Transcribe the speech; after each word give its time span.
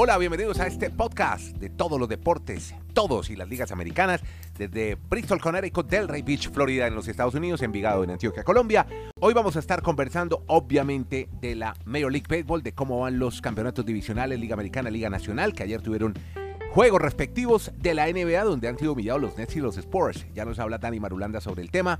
Hola, 0.00 0.16
bienvenidos 0.16 0.60
a 0.60 0.68
este 0.68 0.90
podcast 0.90 1.56
de 1.56 1.70
todos 1.70 1.98
los 1.98 2.08
deportes, 2.08 2.72
todos 2.92 3.30
y 3.30 3.34
las 3.34 3.48
ligas 3.48 3.72
americanas, 3.72 4.22
desde 4.56 4.94
Bristol, 4.94 5.40
Connecticut, 5.40 5.88
Delray 5.88 6.22
Beach, 6.22 6.52
Florida, 6.52 6.86
en 6.86 6.94
los 6.94 7.08
Estados 7.08 7.34
Unidos, 7.34 7.62
Envigado, 7.62 8.04
en 8.04 8.10
Antioquia, 8.10 8.44
Colombia. 8.44 8.86
Hoy 9.18 9.34
vamos 9.34 9.56
a 9.56 9.58
estar 9.58 9.82
conversando, 9.82 10.44
obviamente, 10.46 11.28
de 11.40 11.56
la 11.56 11.74
Major 11.84 12.12
League 12.12 12.28
Baseball, 12.28 12.62
de 12.62 12.74
cómo 12.74 13.00
van 13.00 13.18
los 13.18 13.40
campeonatos 13.40 13.84
divisionales, 13.84 14.38
Liga 14.38 14.54
Americana, 14.54 14.88
Liga 14.88 15.10
Nacional, 15.10 15.52
que 15.52 15.64
ayer 15.64 15.82
tuvieron 15.82 16.14
juegos 16.70 17.02
respectivos 17.02 17.72
de 17.76 17.94
la 17.94 18.06
NBA, 18.06 18.44
donde 18.44 18.68
han 18.68 18.78
sido 18.78 18.92
humillados 18.92 19.20
los 19.20 19.36
Nets 19.36 19.56
y 19.56 19.60
los 19.60 19.78
Spurs. 19.78 20.28
Ya 20.32 20.44
nos 20.44 20.60
habla 20.60 20.78
Dani 20.78 21.00
Marulanda 21.00 21.40
sobre 21.40 21.62
el 21.62 21.72
tema. 21.72 21.98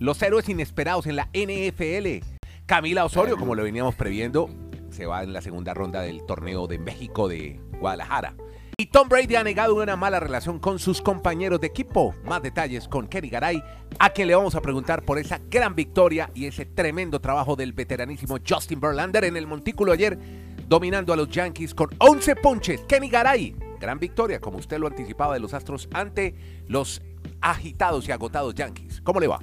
Los 0.00 0.20
héroes 0.22 0.48
inesperados 0.48 1.06
en 1.06 1.14
la 1.14 1.28
NFL. 1.32 2.26
Camila 2.66 3.04
Osorio, 3.04 3.36
como 3.36 3.54
lo 3.54 3.62
veníamos 3.62 3.94
previendo, 3.94 4.50
se 4.98 5.06
va 5.06 5.22
en 5.22 5.32
la 5.32 5.40
segunda 5.40 5.74
ronda 5.74 6.02
del 6.02 6.26
torneo 6.26 6.66
de 6.66 6.80
México 6.80 7.28
de 7.28 7.60
Guadalajara. 7.78 8.34
Y 8.76 8.86
Tom 8.86 9.08
Brady 9.08 9.36
ha 9.36 9.44
negado 9.44 9.76
una 9.76 9.94
mala 9.94 10.18
relación 10.18 10.58
con 10.58 10.80
sus 10.80 11.00
compañeros 11.00 11.60
de 11.60 11.68
equipo. 11.68 12.16
Más 12.24 12.42
detalles 12.42 12.88
con 12.88 13.06
Kenny 13.06 13.28
Garay, 13.28 13.62
a 14.00 14.10
quien 14.10 14.26
le 14.26 14.34
vamos 14.34 14.56
a 14.56 14.60
preguntar 14.60 15.04
por 15.04 15.20
esa 15.20 15.40
gran 15.48 15.76
victoria 15.76 16.32
y 16.34 16.46
ese 16.46 16.66
tremendo 16.66 17.20
trabajo 17.20 17.54
del 17.54 17.74
veteranísimo 17.74 18.38
Justin 18.44 18.80
Verlander 18.80 19.22
en 19.22 19.36
el 19.36 19.46
montículo 19.46 19.92
ayer, 19.92 20.18
dominando 20.66 21.12
a 21.12 21.16
los 21.16 21.28
Yankees 21.28 21.76
con 21.76 21.90
11 21.98 22.34
ponches. 22.34 22.80
Kenny 22.88 23.08
Garay, 23.08 23.54
gran 23.78 24.00
victoria, 24.00 24.40
como 24.40 24.58
usted 24.58 24.80
lo 24.80 24.88
anticipaba 24.88 25.34
de 25.34 25.40
los 25.40 25.54
Astros 25.54 25.88
ante 25.92 26.34
los 26.66 27.02
agitados 27.40 28.08
y 28.08 28.10
agotados 28.10 28.52
Yankees. 28.56 29.00
¿Cómo 29.02 29.20
le 29.20 29.28
va? 29.28 29.38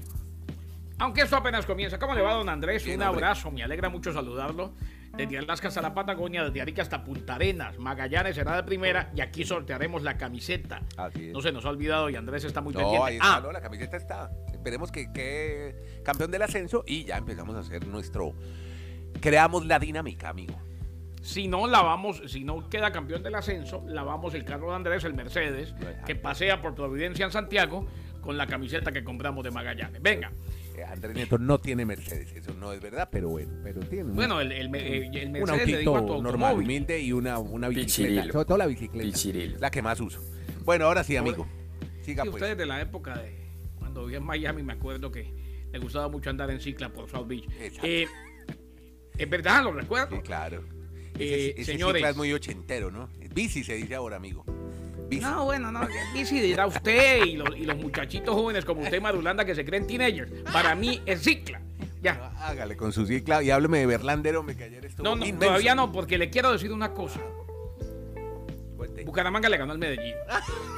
Aunque 0.98 1.22
esto 1.22 1.38
apenas 1.38 1.66
comienza. 1.66 1.98
¿Cómo 1.98 2.14
le 2.14 2.22
va, 2.22 2.34
don 2.34 2.50
Andrés? 2.50 2.86
Un 2.88 3.02
abrazo, 3.02 3.52
me 3.52 3.64
alegra 3.64 3.88
mucho 3.88 4.12
saludarlo 4.12 4.74
desde 5.18 5.38
Alaska 5.38 5.70
hasta 5.70 5.82
la 5.82 5.94
Patagonia, 5.94 6.44
desde 6.44 6.62
Arica 6.62 6.82
hasta 6.82 7.04
Punta 7.04 7.36
Arenas. 7.36 7.78
Magallanes 7.78 8.36
será 8.36 8.56
de 8.56 8.64
primera 8.64 9.12
y 9.16 9.22
aquí 9.22 9.46
sortearemos 9.46 10.04
la 10.04 10.18
camiseta. 10.18 10.82
No 11.32 11.42
se 11.42 11.52
nos 11.52 11.66
ha 11.66 11.70
olvidado 11.70 12.10
y 12.10 12.16
Andrés 12.16 12.44
está 12.44 12.62
muy 12.62 12.74
no, 12.74 12.80
pendiente. 12.80 13.08
Ahí 13.08 13.16
está, 13.16 13.36
ah. 13.38 13.42
no, 13.42 13.52
la 13.52 13.62
camiseta 13.62 13.98
está. 13.98 14.32
Esperemos 14.52 14.92
que 14.92 15.12
quede 15.12 16.02
campeón 16.04 16.32
del 16.32 16.42
ascenso 16.42 16.84
y 16.86 17.06
ya 17.06 17.18
empezamos 17.18 17.56
a 17.56 17.60
hacer 17.60 17.86
nuestro. 17.88 18.34
Creamos 19.22 19.66
la 19.66 19.80
dinámica, 19.80 20.30
amigo. 20.30 20.56
Si 21.22 21.48
no 21.48 21.66
la 21.66 21.82
vamos, 21.82 22.22
si 22.28 22.44
no 22.44 22.70
queda 22.70 22.92
campeón 22.92 23.24
del 23.24 23.34
ascenso, 23.34 23.84
lavamos 23.88 24.36
el 24.36 24.46
carro 24.46 24.70
de 24.70 24.76
Andrés, 24.76 25.04
el 25.06 25.16
Mercedes, 25.16 25.74
que 26.06 26.16
pasea 26.16 26.62
por 26.62 26.76
Providencia 26.76 27.26
en 27.26 27.32
Santiago 27.32 27.88
con 28.22 28.38
la 28.38 28.46
camiseta 28.46 28.92
que 28.92 29.04
compramos 29.04 29.44
de 29.44 29.52
Magallanes. 29.52 30.02
Venga. 30.02 30.32
Andrés 30.84 31.16
Nieto 31.16 31.38
no 31.38 31.60
tiene 31.60 31.86
Mercedes, 31.86 32.34
eso 32.36 32.54
no 32.54 32.74
es 32.74 32.82
verdad, 32.82 33.10
pero 33.12 33.30
bueno, 33.30 33.52
pero 33.64 33.82
tiene. 33.82 34.14
Bueno, 34.14 34.42
el, 34.42 34.52
el, 34.52 34.70
Mercedes 34.70 35.42
un 35.42 35.50
autito 35.50 36.22
normal, 36.22 36.56
humilde 36.56 37.02
y 37.02 37.12
una, 37.12 37.40
una 37.40 37.70
bicicleta. 37.70 38.32
Sobre 38.32 38.46
todo 38.46 38.58
la 38.58 38.68
bicicleta. 38.68 39.60
La 39.60 39.72
que 39.72 39.82
más 39.82 40.00
uso. 40.00 40.22
Bueno, 40.64 40.86
ahora 40.86 41.04
sí, 41.04 41.16
amigo. 41.16 41.48
Siga 42.02 42.24
sí, 42.24 42.30
pues. 42.30 42.42
ustedes 42.42 42.58
de 42.58 42.66
la 42.66 42.82
época 42.82 43.16
de 43.18 43.36
cuando 43.80 44.04
vivía 44.04 44.18
en 44.18 44.26
Miami, 44.26 44.64
me 44.64 44.74
acuerdo 44.74 45.12
que 45.12 45.32
le 45.72 45.80
gustaba 45.80 46.08
mucho 46.08 46.30
andar 46.30 46.50
en 46.52 46.60
cicla 46.60 46.90
por 46.90 47.10
South 47.10 47.28
Beach. 47.28 47.48
Eh, 47.60 48.08
es 49.18 49.30
verdad, 49.30 49.64
lo 49.64 49.74
recuerdo. 49.74 50.16
Sí, 50.18 50.22
claro. 50.22 50.64
Eh, 51.18 51.54
ese, 51.58 51.74
señores, 51.74 51.98
cicla 51.98 52.10
es 52.10 52.18
muy 52.18 52.34
ochentero, 52.34 52.92
¿no? 52.92 53.10
Bici 53.34 53.64
se 53.64 53.76
dice 53.76 53.96
ahora, 53.96 54.18
amigo. 54.18 54.46
No, 55.22 55.46
bueno, 55.46 55.72
no, 55.72 55.88
bici 56.14 56.40
dirá 56.40 56.68
usted 56.68 57.26
y 57.26 57.38
los, 57.38 57.56
y 57.56 57.66
los 57.66 57.78
muchachitos 57.78 58.34
jóvenes 58.34 58.66
como 58.66 58.82
usted, 58.82 59.02
Madulanda, 59.02 59.46
que 59.46 59.56
se 59.56 59.64
creen 59.64 59.88
teenagers. 59.88 60.32
Para 60.52 60.76
mí 60.76 61.02
es 61.06 61.22
cicla. 61.22 61.62
Ya. 62.02 62.32
Hágale 62.40 62.76
con 62.78 62.94
su 62.94 63.06
cicla 63.06 63.42
y 63.42 63.50
hábleme 63.50 63.80
de 63.80 63.86
Berlandero, 63.88 64.44
me 64.44 64.56
que 64.56 64.66
ayer 64.66 64.86
estuvo 64.86 65.04
No, 65.04 65.16
no, 65.16 65.40
todavía 65.40 65.74
no, 65.76 65.92
porque 65.92 66.18
le 66.18 66.30
quiero 66.30 66.52
decir 66.52 66.72
una 66.72 66.94
cosa. 66.94 67.20
Bucaramanga 69.06 69.50
le 69.50 69.58
ganó 69.58 69.72
al 69.72 69.80
Medellín. 69.80 70.16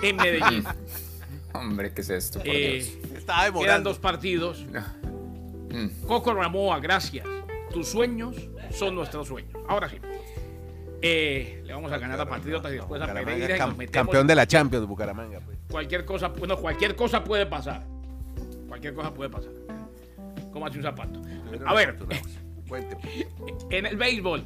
En 0.02 0.16
Medellín. 0.16 0.64
Hombre, 1.54 1.94
¿qué 1.94 2.02
es 2.02 2.10
esto? 2.10 2.40
Por 2.40 2.48
eh, 2.50 2.86
Quedan 3.62 3.84
dos 3.84 4.00
partidos. 4.00 4.66
Mm. 5.70 6.06
Coco 6.06 6.34
Ramoa, 6.34 6.80
gracias. 6.80 7.26
Tus 7.72 7.88
sueños 7.90 8.36
son 8.72 8.96
nuestros 8.96 9.28
sueños. 9.28 9.52
Ahora 9.68 9.90
sí. 9.90 9.98
Eh, 11.02 11.62
le 11.66 11.74
vamos 11.74 11.92
a 11.92 11.98
ganar 11.98 12.20
a 12.20 12.26
Patriotas 12.26 12.72
y 12.72 12.76
después 12.76 13.02
a 13.02 13.14
Pereira. 13.14 13.58
campeón 13.92 14.26
de 14.28 14.36
la 14.36 14.48
Champions, 14.48 14.88
Bucaramanga. 14.88 15.40
Pues. 15.42 15.58
Cualquier 15.70 16.06
cosa, 16.06 16.30
bueno, 16.30 16.58
cualquier 16.58 16.96
cosa 16.96 17.24
puede 17.24 17.46
pasar. 17.46 17.86
Cualquier 18.68 18.94
cosa 18.94 19.14
puede 19.14 19.30
pasar. 19.30 19.52
Como 20.52 20.66
hace 20.66 20.78
un 20.78 20.84
zapato. 20.84 21.22
A 21.66 21.74
ver, 21.74 21.98
en 23.70 23.86
el 23.86 23.96
béisbol, 23.96 24.44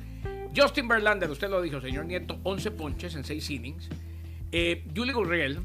Justin 0.56 0.88
Verlander, 0.88 1.30
usted 1.30 1.50
lo 1.50 1.62
dijo, 1.62 1.80
señor 1.80 2.06
Nieto, 2.06 2.40
11 2.44 2.72
ponches 2.72 3.16
en 3.16 3.24
6 3.24 3.50
innings. 3.50 3.90
Eh, 4.52 4.86
Julie 4.94 5.14
Gurriel, 5.14 5.60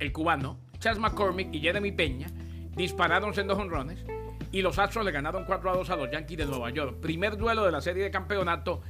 el 0.00 0.12
cubano, 0.12 0.58
Chas 0.80 0.98
McCormick 0.98 1.54
y 1.54 1.60
Jeremy 1.60 1.92
Peña 1.92 2.26
dispararon 2.74 3.32
en 3.38 3.46
dos 3.46 3.58
honrones 3.58 4.04
y 4.50 4.62
los 4.62 4.78
Astros 4.78 5.04
le 5.04 5.12
ganaron 5.12 5.44
4 5.44 5.70
a 5.70 5.76
2 5.76 5.90
a 5.90 5.96
los 5.96 6.10
Yankees 6.10 6.38
de 6.38 6.46
Nueva 6.46 6.70
York. 6.70 6.98
Primer 7.00 7.36
duelo 7.36 7.64
de 7.64 7.72
la 7.72 7.80
serie 7.80 8.02
de 8.02 8.10
campeonato 8.10 8.82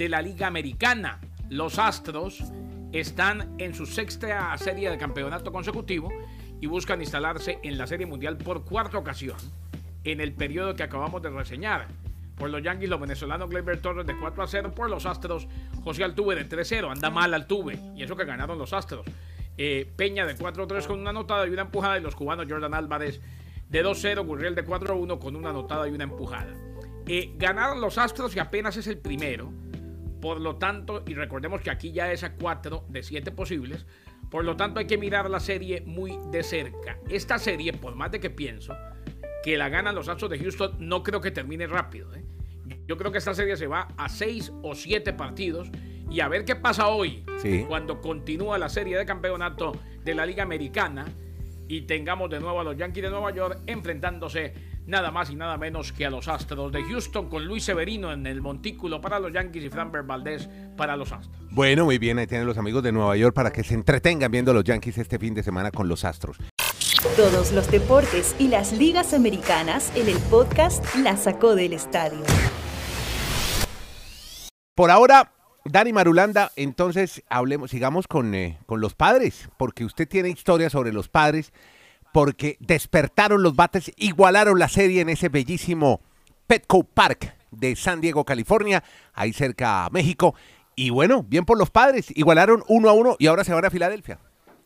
de 0.00 0.08
la 0.08 0.22
Liga 0.22 0.46
Americana. 0.46 1.20
Los 1.50 1.78
Astros 1.78 2.42
están 2.90 3.54
en 3.58 3.74
su 3.74 3.84
sexta 3.84 4.56
serie 4.56 4.88
de 4.88 4.96
campeonato 4.96 5.52
consecutivo 5.52 6.10
y 6.58 6.66
buscan 6.66 7.02
instalarse 7.02 7.58
en 7.62 7.76
la 7.76 7.86
Serie 7.86 8.06
Mundial 8.06 8.38
por 8.38 8.64
cuarta 8.64 8.96
ocasión 8.96 9.36
en 10.04 10.22
el 10.22 10.32
periodo 10.32 10.74
que 10.74 10.84
acabamos 10.84 11.20
de 11.20 11.28
reseñar. 11.28 11.88
Por 12.38 12.48
los 12.48 12.62
Yankees, 12.62 12.88
los 12.88 12.98
venezolanos 12.98 13.50
Gleyber 13.50 13.78
Torres 13.82 14.06
de 14.06 14.16
4 14.16 14.42
a 14.42 14.46
0. 14.46 14.72
Por 14.74 14.88
los 14.88 15.04
Astros, 15.04 15.46
José 15.84 16.02
Altuve 16.02 16.34
de 16.34 16.48
3-0. 16.48 16.90
Anda 16.90 17.10
mal 17.10 17.34
Altuve. 17.34 17.78
Y 17.94 18.02
eso 18.02 18.16
que 18.16 18.24
ganaron 18.24 18.56
los 18.56 18.72
Astros. 18.72 19.04
Eh, 19.58 19.86
Peña 19.96 20.24
de 20.24 20.34
4-3 20.34 20.86
con 20.86 20.98
una 20.98 21.10
anotada 21.10 21.46
y 21.46 21.50
una 21.50 21.62
empujada. 21.62 21.98
Y 21.98 22.00
los 22.00 22.16
cubanos 22.16 22.46
Jordan 22.48 22.72
Álvarez 22.72 23.20
de 23.68 23.84
2-0. 23.84 24.24
Gurriel 24.24 24.54
de 24.54 24.66
4-1 24.66 25.18
con 25.18 25.36
una 25.36 25.50
anotada 25.50 25.86
y 25.86 25.90
una 25.90 26.04
empujada. 26.04 26.54
Eh, 27.06 27.34
ganaron 27.36 27.82
los 27.82 27.98
Astros 27.98 28.34
y 28.34 28.38
apenas 28.38 28.78
es 28.78 28.86
el 28.86 28.96
primero. 28.96 29.52
Por 30.20 30.40
lo 30.40 30.56
tanto, 30.56 31.02
y 31.06 31.14
recordemos 31.14 31.60
que 31.60 31.70
aquí 31.70 31.92
ya 31.92 32.12
es 32.12 32.24
a 32.24 32.34
4 32.34 32.84
de 32.88 33.02
7 33.02 33.30
posibles, 33.32 33.86
por 34.30 34.44
lo 34.44 34.56
tanto 34.56 34.80
hay 34.80 34.86
que 34.86 34.98
mirar 34.98 35.28
la 35.28 35.40
serie 35.40 35.80
muy 35.80 36.18
de 36.30 36.42
cerca. 36.42 36.98
Esta 37.08 37.38
serie, 37.38 37.72
por 37.72 37.96
más 37.96 38.12
de 38.12 38.20
que 38.20 38.30
pienso 38.30 38.76
que 39.42 39.56
la 39.56 39.68
ganan 39.68 39.94
los 39.94 40.08
Astros 40.08 40.30
de 40.30 40.38
Houston, 40.38 40.76
no 40.78 41.02
creo 41.02 41.20
que 41.20 41.30
termine 41.30 41.66
rápido. 41.66 42.14
¿eh? 42.14 42.24
Yo 42.86 42.96
creo 42.96 43.10
que 43.10 43.18
esta 43.18 43.34
serie 43.34 43.56
se 43.56 43.66
va 43.66 43.88
a 43.96 44.08
6 44.08 44.52
o 44.62 44.74
7 44.74 45.12
partidos 45.14 45.70
y 46.10 46.20
a 46.20 46.28
ver 46.28 46.44
qué 46.44 46.56
pasa 46.56 46.88
hoy, 46.88 47.24
cuando 47.68 48.00
continúa 48.00 48.58
la 48.58 48.68
serie 48.68 48.98
de 48.98 49.06
campeonato 49.06 49.72
de 50.04 50.14
la 50.14 50.26
Liga 50.26 50.42
Americana 50.42 51.06
y 51.68 51.82
tengamos 51.82 52.28
de 52.30 52.40
nuevo 52.40 52.60
a 52.60 52.64
los 52.64 52.76
Yankees 52.76 53.04
de 53.04 53.10
Nueva 53.10 53.32
York 53.32 53.60
enfrentándose 53.66 54.52
nada 54.90 55.10
más 55.10 55.30
y 55.30 55.36
nada 55.36 55.56
menos 55.56 55.92
que 55.92 56.04
a 56.04 56.10
los 56.10 56.28
Astros 56.28 56.72
de 56.72 56.82
Houston 56.82 57.30
con 57.30 57.46
Luis 57.46 57.64
Severino 57.64 58.12
en 58.12 58.26
el 58.26 58.42
montículo 58.42 59.00
para 59.00 59.18
los 59.18 59.32
Yankees 59.32 59.64
y 59.64 59.70
Framber 59.70 60.02
Valdez 60.02 60.48
para 60.76 60.96
los 60.96 61.12
Astros. 61.12 61.40
Bueno, 61.50 61.84
muy 61.84 61.98
bien, 61.98 62.18
ahí 62.18 62.26
tienen 62.26 62.46
los 62.46 62.58
amigos 62.58 62.82
de 62.82 62.92
Nueva 62.92 63.16
York 63.16 63.34
para 63.34 63.52
que 63.52 63.62
se 63.62 63.74
entretengan 63.74 64.30
viendo 64.30 64.50
a 64.50 64.54
los 64.54 64.64
Yankees 64.64 64.98
este 64.98 65.18
fin 65.18 65.32
de 65.32 65.42
semana 65.42 65.70
con 65.70 65.88
los 65.88 66.04
Astros. 66.04 66.38
Todos 67.16 67.52
los 67.52 67.70
deportes 67.70 68.34
y 68.38 68.48
las 68.48 68.72
ligas 68.72 69.14
americanas 69.14 69.92
en 69.96 70.08
el 70.08 70.18
podcast 70.24 70.84
La 70.96 71.16
Sacó 71.16 71.54
del 71.54 71.72
Estadio. 71.72 72.20
Por 74.74 74.90
ahora, 74.90 75.32
Dani 75.64 75.92
Marulanda, 75.92 76.52
entonces 76.56 77.22
hablemos, 77.28 77.70
sigamos 77.70 78.06
con, 78.06 78.34
eh, 78.34 78.58
con 78.66 78.80
los 78.80 78.94
padres, 78.94 79.48
porque 79.56 79.84
usted 79.84 80.08
tiene 80.08 80.30
historia 80.30 80.68
sobre 80.68 80.92
los 80.92 81.08
padres 81.08 81.52
porque 82.12 82.56
despertaron 82.60 83.42
los 83.42 83.56
bates, 83.56 83.92
igualaron 83.96 84.58
la 84.58 84.68
serie 84.68 85.00
en 85.00 85.08
ese 85.08 85.28
bellísimo 85.28 86.00
Petco 86.46 86.84
Park 86.84 87.36
de 87.50 87.76
San 87.76 88.00
Diego, 88.00 88.24
California, 88.24 88.82
ahí 89.12 89.32
cerca 89.32 89.84
a 89.84 89.90
México. 89.90 90.34
Y 90.74 90.90
bueno, 90.90 91.22
bien 91.22 91.44
por 91.44 91.58
los 91.58 91.70
padres, 91.70 92.06
igualaron 92.16 92.64
uno 92.68 92.88
a 92.88 92.92
uno 92.92 93.16
y 93.18 93.26
ahora 93.26 93.44
se 93.44 93.52
van 93.52 93.64
a 93.64 93.70
Filadelfia. 93.70 94.18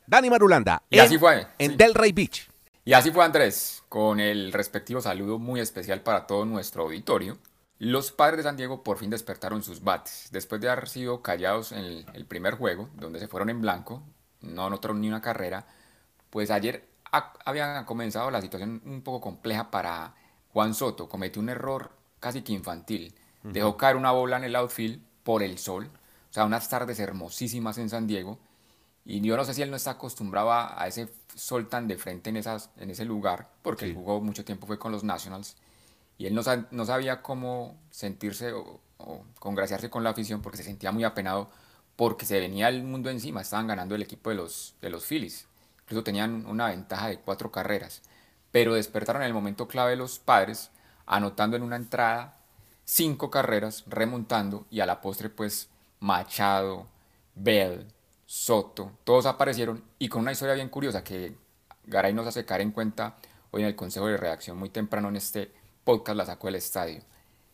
Dani 0.07 0.31
Marulanda. 0.31 0.83
Y 0.91 0.99
así 0.99 1.19
fue. 1.19 1.47
En 1.59 1.77
Delray 1.77 2.13
Beach. 2.13 2.49
Y 2.85 2.93
así 2.93 3.11
fue 3.11 3.25
Andrés, 3.25 3.83
con 3.89 4.21
el 4.21 4.53
respectivo 4.53 5.01
saludo 5.01 5.39
muy 5.39 5.61
especial 5.61 6.03
para 6.03 6.27
todo 6.27 6.45
nuestro 6.45 6.83
auditorio. 6.83 7.39
Los 7.79 8.13
padres 8.13 8.39
de 8.39 8.43
San 8.45 8.57
Diego 8.57 8.83
por 8.83 8.99
fin 8.99 9.11
despertaron 9.11 9.63
sus 9.63 9.83
bates. 9.83 10.29
Después 10.31 10.61
de 10.61 10.69
haber 10.69 10.89
sido 10.89 11.23
callados 11.23 11.73
en 11.73 12.05
el, 12.13 12.27
primer 12.27 12.55
juego, 12.55 12.89
donde 12.95 13.21
se 13.21 13.29
fueron 13.29 13.49
en 13.49 13.63
blanco, 13.63 14.03
no 14.43 14.67
anotaron 14.67 15.01
ni 15.01 15.09
una 15.09 15.23
carrera, 15.23 15.67
pues 16.31 16.51
ayer 16.51 16.87
había 17.45 17.85
comenzado 17.87 18.31
la 18.31 18.41
situación 18.41 18.83
un 18.85 19.03
poco 19.03 19.21
compleja 19.21 19.71
para 19.71 20.15
Juan 20.53 20.75
Soto. 20.75 21.09
Cometió 21.09 21.41
un 21.41 21.49
error 21.49 21.91
casi 22.21 22.43
que 22.43 22.53
infantil. 22.53 23.15
Dejó 23.43 23.77
caer 23.77 23.97
una 23.97 24.11
bola 24.11 24.39
en 24.39 24.45
el 24.45 24.57
outfield 24.57 25.03
por 25.23 25.43
el 25.43 25.59
sol. 25.59 25.91
O 26.31 26.33
sea, 26.33 26.45
unas 26.45 26.69
tardes 26.69 26.99
hermosísimas 26.99 27.79
en 27.79 27.91
San 27.91 28.07
Diego. 28.07 28.39
Y 29.05 29.21
yo 29.21 29.37
no 29.37 29.45
sé 29.45 29.53
si 29.53 29.63
él 29.63 29.71
no 29.71 29.77
está 29.77 29.93
acostumbrado 29.93 30.51
a 30.53 30.87
ese 30.87 31.09
sol 31.35 31.69
tan 31.69 31.87
de 31.87 31.97
frente 31.99 32.31
en, 32.31 32.39
esas, 32.39 32.71
en 32.79 32.91
ese 32.91 33.05
lugar, 33.05 33.51
porque 33.63 33.93
jugó 33.93 34.21
mucho 34.21 34.45
tiempo 34.45 34.67
fue 34.67 34.79
con 34.79 34.93
los 34.93 35.05
Nationals. 35.05 35.57
Y 36.17 36.27
él 36.27 36.35
no, 36.35 36.43
no 36.71 36.85
sabía 36.87 37.23
cómo 37.23 37.77
sentirse 37.91 38.53
o, 38.53 38.81
congraciarse 39.39 39.91
con 39.91 40.05
la 40.05 40.11
afición 40.11 40.41
porque 40.41 40.59
se 40.59 40.65
sentía 40.65 40.93
muy 40.93 41.05
apenado 41.05 41.51
porque 41.97 42.27
se 42.27 42.41
venía 42.41 42.69
el 42.69 42.83
mundo 42.83 43.11
encima, 43.11 43.43
estaban 43.43 43.67
ganando 43.67 43.95
el 43.95 44.03
equipo 44.03 44.31
de 44.31 44.37
los, 44.37 44.75
de 44.81 44.91
los 44.91 45.05
Phillies. 45.05 45.47
Incluso 45.85 46.05
tenían 46.05 46.47
una 46.47 46.69
ventaja 46.69 47.09
de 47.09 47.21
cuatro 47.21 47.51
carreras. 47.51 48.03
Pero 48.51 48.75
despertaron 48.75 49.23
en 49.23 49.29
el 49.29 49.35
momento 49.35 49.69
clave 49.69 49.97
los 49.97 50.19
padres, 50.19 50.71
anotando 51.07 51.57
en 51.57 51.63
una 51.63 51.77
entrada 51.77 52.39
cinco 52.85 53.31
carreras, 53.31 53.85
remontando 53.87 54.67
y 54.71 54.81
a 54.81 54.87
la 54.87 55.01
postre 55.01 55.31
pues 55.31 55.69
Machado, 56.01 56.87
Bell, 57.35 57.87
Soto, 58.27 58.93
todos 59.05 59.27
aparecieron 59.27 59.85
y 59.99 60.09
con 60.09 60.23
una 60.23 60.33
historia 60.33 60.55
bien 60.55 60.69
curiosa 60.69 61.05
que 61.05 61.37
Garay 61.85 62.13
nos 62.13 62.27
hace 62.27 62.45
caer 62.45 62.63
en 62.63 62.73
cuenta 62.73 63.17
hoy 63.51 63.63
en 63.63 63.69
el 63.69 63.77
consejo 63.77 64.07
de 64.07 64.17
redacción 64.17 64.57
muy 64.57 64.71
temprano 64.71 65.09
en 65.09 65.17
este 65.17 65.53
podcast 65.85 66.17
la 66.17 66.27
sacó 66.27 66.49
del 66.49 66.57
estadio. 66.57 67.03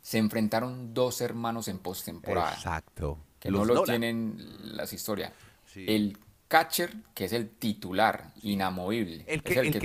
Se 0.01 0.19
enfrentaron 0.19 0.95
dos 0.95 1.21
hermanos 1.21 1.69
en 1.69 1.79
postemporada. 1.79 2.55
Exacto. 2.55 3.19
Que 3.39 3.51
no 3.51 3.65
lo 3.65 3.83
tienen 3.83 4.37
las 4.77 4.93
historias. 4.93 5.33
El 5.75 6.19
catcher, 6.51 6.93
que 7.15 7.27
es 7.27 7.33
el 7.33 7.49
titular, 7.49 8.33
inamovible. 8.43 9.25
El 9.29 9.41
que, 9.41 9.53
el, 9.53 9.71
que, 9.71 9.79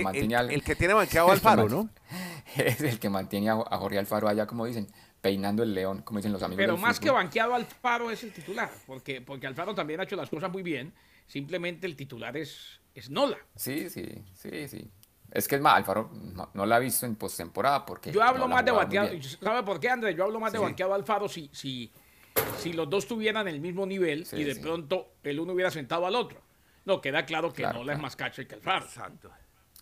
el, 0.50 0.64
que 0.64 0.74
tiene 0.74 0.94
banqueado 0.94 1.30
Alfaro, 1.32 1.68
¿no? 1.68 1.88
Es 2.56 2.80
el 2.80 2.98
que 2.98 3.08
mantiene 3.08 3.50
a, 3.50 3.54
Jorge 3.54 3.98
Alfaro 3.98 4.26
allá, 4.26 4.48
como 4.48 4.66
dicen, 4.66 4.88
peinando 5.20 5.62
el 5.62 5.72
león, 5.72 6.02
como 6.02 6.18
dicen 6.18 6.32
los 6.32 6.42
amigos. 6.42 6.58
Pero 6.58 6.76
más 6.76 6.98
que 6.98 7.08
banqueado 7.08 7.54
Alfaro 7.54 8.10
es 8.10 8.24
el 8.24 8.32
titular, 8.32 8.68
porque, 8.84 9.20
porque 9.20 9.46
Alfaro 9.46 9.76
también 9.76 10.00
ha 10.00 10.02
hecho 10.02 10.16
las 10.16 10.28
cosas 10.28 10.50
muy 10.50 10.64
bien. 10.64 10.92
Simplemente 11.28 11.86
el 11.86 11.94
titular 11.94 12.36
es, 12.36 12.80
es 12.96 13.10
Nola. 13.10 13.38
Sí, 13.54 13.88
sí, 13.88 14.04
sí, 14.34 14.66
sí. 14.66 14.90
Es 15.30 15.46
que 15.46 15.54
es 15.54 15.60
más, 15.60 15.76
Alfaro 15.76 16.10
no, 16.52 16.66
la 16.66 16.76
ha 16.76 16.80
visto 16.80 17.06
en 17.06 17.14
postemporada 17.14 17.86
porque. 17.86 18.10
Yo 18.10 18.24
hablo 18.24 18.48
más 18.48 18.64
de 18.64 18.72
banqueado. 18.72 19.10
¿Sabe 19.22 19.62
por 19.62 19.78
qué, 19.78 19.88
Andrés? 19.88 20.16
Yo 20.16 20.24
hablo 20.24 20.40
más 20.40 20.52
de 20.52 20.58
banqueado 20.58 20.94
Alfaro 20.94 21.28
si, 21.28 21.48
si, 21.52 21.92
si 22.58 22.72
los 22.72 22.90
dos 22.90 23.06
tuvieran 23.06 23.46
el 23.46 23.60
mismo 23.60 23.86
nivel 23.86 24.26
y 24.32 24.42
de 24.42 24.56
pronto 24.56 25.12
el 25.22 25.38
uno 25.38 25.52
hubiera 25.52 25.70
sentado 25.70 26.06
al 26.06 26.16
otro. 26.16 26.45
No, 26.86 27.00
queda 27.00 27.26
claro 27.26 27.52
que 27.52 27.62
no 27.64 27.90
es 27.90 27.98
más 27.98 28.16
catcher 28.16 28.46
que 28.46 28.54
Alfaro. 28.54 28.86
Exacto. 28.86 29.30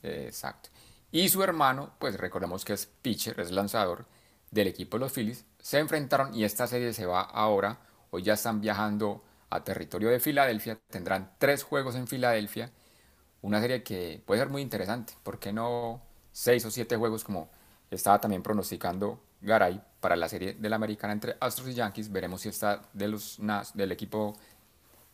Exacto. 0.03 0.71
Y 1.12 1.29
su 1.29 1.43
hermano, 1.43 1.95
pues 2.01 2.17
recordemos 2.17 2.65
que 2.65 2.73
es 2.73 2.87
pitcher, 2.87 3.39
es 3.39 3.53
lanzador 3.53 4.06
del 4.51 4.69
equipo 4.69 4.97
de 4.97 5.03
los 5.03 5.12
Phillies. 5.12 5.45
Se 5.61 5.79
enfrentaron 5.79 6.35
y 6.35 6.45
esta 6.45 6.67
serie 6.67 6.93
se 6.93 7.06
va 7.06 7.21
ahora. 7.21 7.79
Hoy 8.11 8.23
ya 8.23 8.33
están 8.33 8.61
viajando 8.61 9.23
a 9.51 9.62
territorio 9.62 10.09
de 10.09 10.19
Filadelfia. 10.19 10.81
Tendrán 10.91 11.35
tres 11.39 11.62
juegos 11.62 11.95
en 11.95 12.06
Filadelfia. 12.06 12.73
Una 13.43 13.61
serie 13.61 13.83
que 13.83 14.23
puede 14.25 14.41
ser 14.41 14.49
muy 14.49 14.62
interesante. 14.62 15.12
¿Por 15.23 15.39
qué 15.39 15.53
no 15.53 16.03
seis 16.33 16.65
o 16.65 16.71
siete 16.71 16.97
juegos 16.97 17.23
como 17.23 17.51
estaba 17.91 18.21
también 18.21 18.43
pronosticando 18.43 19.23
Garay 19.41 19.81
para 20.01 20.17
la 20.17 20.29
serie 20.29 20.55
de 20.55 20.69
la 20.69 20.77
americana 20.77 21.12
entre 21.12 21.37
Astros 21.39 21.69
y 21.69 21.75
Yankees? 21.75 22.11
Veremos 22.11 22.41
si 22.41 22.49
está 22.49 22.83
de 22.93 23.09
los, 23.09 23.39
del 23.75 23.93
equipo 23.93 24.35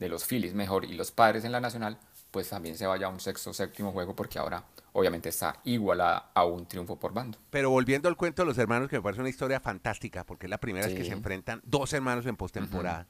de 0.00 0.08
los 0.08 0.24
Phillies 0.24 0.54
mejor 0.54 0.84
y 0.84 0.94
los 0.94 1.12
padres 1.12 1.44
en 1.44 1.52
la 1.52 1.60
nacional, 1.60 1.98
pues 2.30 2.48
también 2.48 2.76
se 2.76 2.86
vaya 2.86 3.06
a 3.06 3.10
un 3.10 3.20
sexto 3.20 3.52
séptimo 3.52 3.92
juego 3.92 4.16
porque 4.16 4.38
ahora 4.38 4.64
obviamente 4.92 5.28
está 5.28 5.60
igualada 5.64 6.30
a 6.34 6.44
un 6.44 6.66
triunfo 6.66 6.98
por 6.98 7.12
bando. 7.12 7.38
Pero 7.50 7.70
volviendo 7.70 8.08
al 8.08 8.16
cuento 8.16 8.42
de 8.42 8.46
los 8.46 8.58
hermanos, 8.58 8.88
que 8.88 8.96
me 8.96 9.02
parece 9.02 9.20
una 9.20 9.30
historia 9.30 9.60
fantástica, 9.60 10.24
porque 10.24 10.46
es 10.46 10.50
la 10.50 10.58
primera 10.58 10.86
vez 10.86 10.96
que 10.96 11.04
se 11.04 11.12
enfrentan 11.12 11.60
dos 11.64 11.92
hermanos 11.92 12.26
en 12.26 12.36
postemporada. 12.36 13.06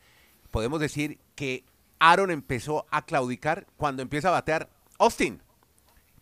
Podemos 0.51 0.81
decir 0.81 1.19
que 1.37 1.65
Aaron 2.01 2.31
empezó 2.31 2.87
a 2.91 3.07
claudicar 3.07 3.67
cuando 3.77 4.03
empieza 4.03 4.29
a 4.29 4.33
batear 4.33 4.69
Austin. 4.99 5.41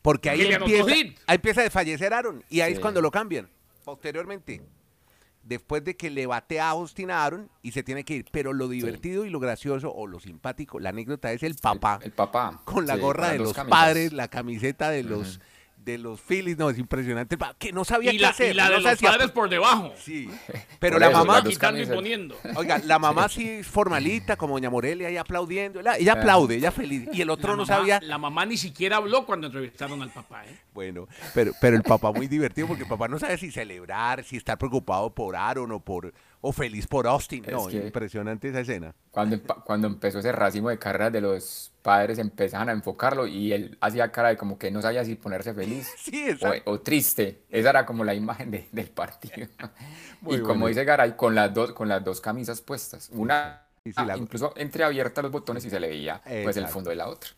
Porque 0.02 0.30
ahí 0.30 0.42
empieza, 0.42 0.92
ahí 1.26 1.34
empieza 1.34 1.64
a 1.64 1.70
fallecer 1.70 2.12
Aaron 2.14 2.44
y 2.48 2.60
ahí 2.60 2.74
es 2.74 2.80
cuando 2.80 3.00
lo 3.00 3.10
cambian. 3.10 3.48
Posteriormente, 3.84 4.62
después 5.48 5.82
de 5.82 5.96
que 5.96 6.10
le 6.10 6.26
bate 6.26 6.60
a 6.60 6.70
Austin 6.70 7.10
Aaron 7.10 7.50
y 7.62 7.72
se 7.72 7.82
tiene 7.82 8.04
que 8.04 8.16
ir. 8.16 8.26
Pero 8.30 8.52
lo 8.52 8.68
divertido 8.68 9.24
y 9.24 9.30
lo 9.30 9.40
gracioso 9.40 9.92
o 9.92 10.06
lo 10.06 10.20
simpático, 10.20 10.78
la 10.78 10.90
anécdota 10.90 11.32
es 11.32 11.42
el 11.42 11.54
papá. 11.56 11.98
El, 12.02 12.12
papá. 12.12 12.60
Con 12.64 12.86
la 12.86 12.96
gorra 12.96 13.30
de 13.30 13.38
los 13.38 13.54
padres, 13.54 14.12
la 14.12 14.28
camiseta 14.28 14.90
de 14.90 15.02
los 15.02 15.40
de 15.92 15.98
los 15.98 16.20
Phillies, 16.20 16.58
no, 16.58 16.68
es 16.68 16.78
impresionante, 16.78 17.38
que 17.58 17.72
no 17.72 17.84
sabía 17.84 18.12
qué 18.12 18.26
hacer. 18.26 18.50
Y 18.50 18.54
la 18.54 18.68
de 18.70 18.80
los 18.80 18.98
padres 19.00 19.30
por 19.30 19.48
debajo. 19.48 19.92
Sí, 19.98 20.28
pero 20.78 20.98
la 20.98 21.10
mamá... 21.10 21.42
poniendo. 21.92 22.36
Oiga, 22.56 22.78
la 22.84 22.98
mamá 22.98 23.28
sí. 23.28 23.62
formalita, 23.62 24.36
como 24.36 24.54
doña 24.54 24.68
Morelia, 24.68 25.08
ahí 25.08 25.16
aplaudiendo, 25.16 25.80
ella, 25.80 26.12
aplaude, 26.12 26.56
ella 26.56 26.70
feliz, 26.70 27.08
y 27.12 27.22
el 27.22 27.30
otro 27.30 27.56
no 27.56 27.64
sabía... 27.64 28.00
La 28.02 28.18
mamá 28.18 28.44
ni 28.44 28.56
siquiera 28.56 28.96
habló 28.96 29.24
cuando 29.24 29.46
entrevistaron 29.46 30.02
al 30.02 30.10
papá, 30.10 30.44
¿eh? 30.44 30.58
Bueno, 30.74 31.08
pero, 31.34 31.52
pero 31.60 31.76
el 31.76 31.82
papá 31.82 32.12
muy 32.12 32.26
divertido, 32.28 32.68
porque 32.68 32.82
el 32.82 32.88
papá 32.88 33.08
no 33.08 33.18
sabe 33.18 33.38
si 33.38 33.50
celebrar, 33.50 34.24
si 34.24 34.36
estar 34.36 34.58
preocupado 34.58 35.14
por 35.14 35.36
Aaron 35.36 35.72
o 35.72 35.80
por 35.80 36.12
o 36.40 36.52
feliz 36.52 36.86
por 36.86 37.06
Austin. 37.06 37.44
no, 37.50 37.70
impresionante 37.70 38.48
esa 38.48 38.60
escena. 38.60 38.94
Cuando, 39.10 39.40
cuando 39.64 39.86
empezó 39.86 40.20
ese 40.20 40.32
racimo 40.32 40.68
de 40.68 40.78
carreras 40.78 41.12
de 41.12 41.20
los 41.20 41.72
padres, 41.82 42.18
empezaban 42.18 42.68
a 42.68 42.72
enfocarlo 42.72 43.26
y 43.26 43.52
él 43.52 43.76
hacía 43.80 44.12
cara 44.12 44.28
de 44.28 44.36
como 44.36 44.58
que 44.58 44.70
no 44.70 44.82
sabía 44.82 45.04
si 45.04 45.14
ponerse 45.16 45.54
feliz 45.54 45.88
o, 46.64 46.80
triste. 46.80 47.42
Esa 47.50 47.70
era 47.70 47.86
como 47.86 48.04
la 48.04 48.14
imagen 48.14 48.50
del 48.50 48.88
partido. 48.88 49.48
y 50.26 50.40
como 50.40 50.68
dice 50.68 50.84
Garay, 50.84 51.16
con 51.16 51.34
las 51.34 51.52
dos, 51.52 51.72
con 51.72 51.88
las 51.88 52.04
dos 52.04 52.20
camisas 52.20 52.60
puestas. 52.60 53.10
Una 53.12 53.62
incluso 54.16 54.52
entreabierta 54.56 55.22
los 55.22 55.32
botones 55.32 55.64
y 55.64 55.70
se 55.70 55.80
le 55.80 55.88
veía 55.88 56.20
pues 56.44 56.56
el 56.56 56.68
fondo 56.68 56.90
de 56.90 56.96
la 56.96 57.08
otra. 57.08 57.30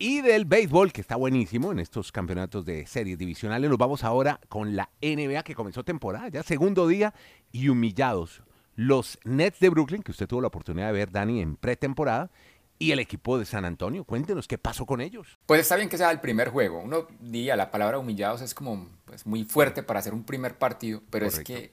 Y 0.00 0.20
del 0.20 0.44
béisbol, 0.44 0.92
que 0.92 1.00
está 1.00 1.16
buenísimo 1.16 1.72
en 1.72 1.80
estos 1.80 2.12
campeonatos 2.12 2.64
de 2.64 2.86
series 2.86 3.18
divisionales, 3.18 3.68
nos 3.68 3.78
vamos 3.78 4.04
ahora 4.04 4.38
con 4.48 4.76
la 4.76 4.90
NBA 5.02 5.42
que 5.42 5.56
comenzó 5.56 5.82
temporada, 5.82 6.28
ya 6.28 6.44
segundo 6.44 6.86
día 6.86 7.12
y 7.50 7.68
humillados. 7.68 8.44
Los 8.76 9.18
Nets 9.24 9.58
de 9.58 9.70
Brooklyn, 9.70 10.04
que 10.04 10.12
usted 10.12 10.28
tuvo 10.28 10.40
la 10.40 10.46
oportunidad 10.46 10.86
de 10.86 10.92
ver, 10.92 11.10
Dani, 11.10 11.40
en 11.40 11.56
pretemporada, 11.56 12.30
y 12.78 12.92
el 12.92 13.00
equipo 13.00 13.40
de 13.40 13.44
San 13.44 13.64
Antonio. 13.64 14.04
Cuéntenos 14.04 14.46
qué 14.46 14.56
pasó 14.56 14.86
con 14.86 15.00
ellos. 15.00 15.36
Pues 15.46 15.62
está 15.62 15.74
bien 15.74 15.88
que 15.88 15.98
sea 15.98 16.12
el 16.12 16.20
primer 16.20 16.50
juego. 16.50 16.78
Uno 16.78 17.08
diría, 17.18 17.56
la 17.56 17.72
palabra 17.72 17.98
humillados 17.98 18.40
es 18.40 18.54
como 18.54 18.86
pues, 19.04 19.26
muy 19.26 19.42
fuerte 19.42 19.82
para 19.82 19.98
hacer 19.98 20.14
un 20.14 20.22
primer 20.22 20.58
partido, 20.58 21.02
pero 21.10 21.26
es 21.26 21.40
que 21.40 21.72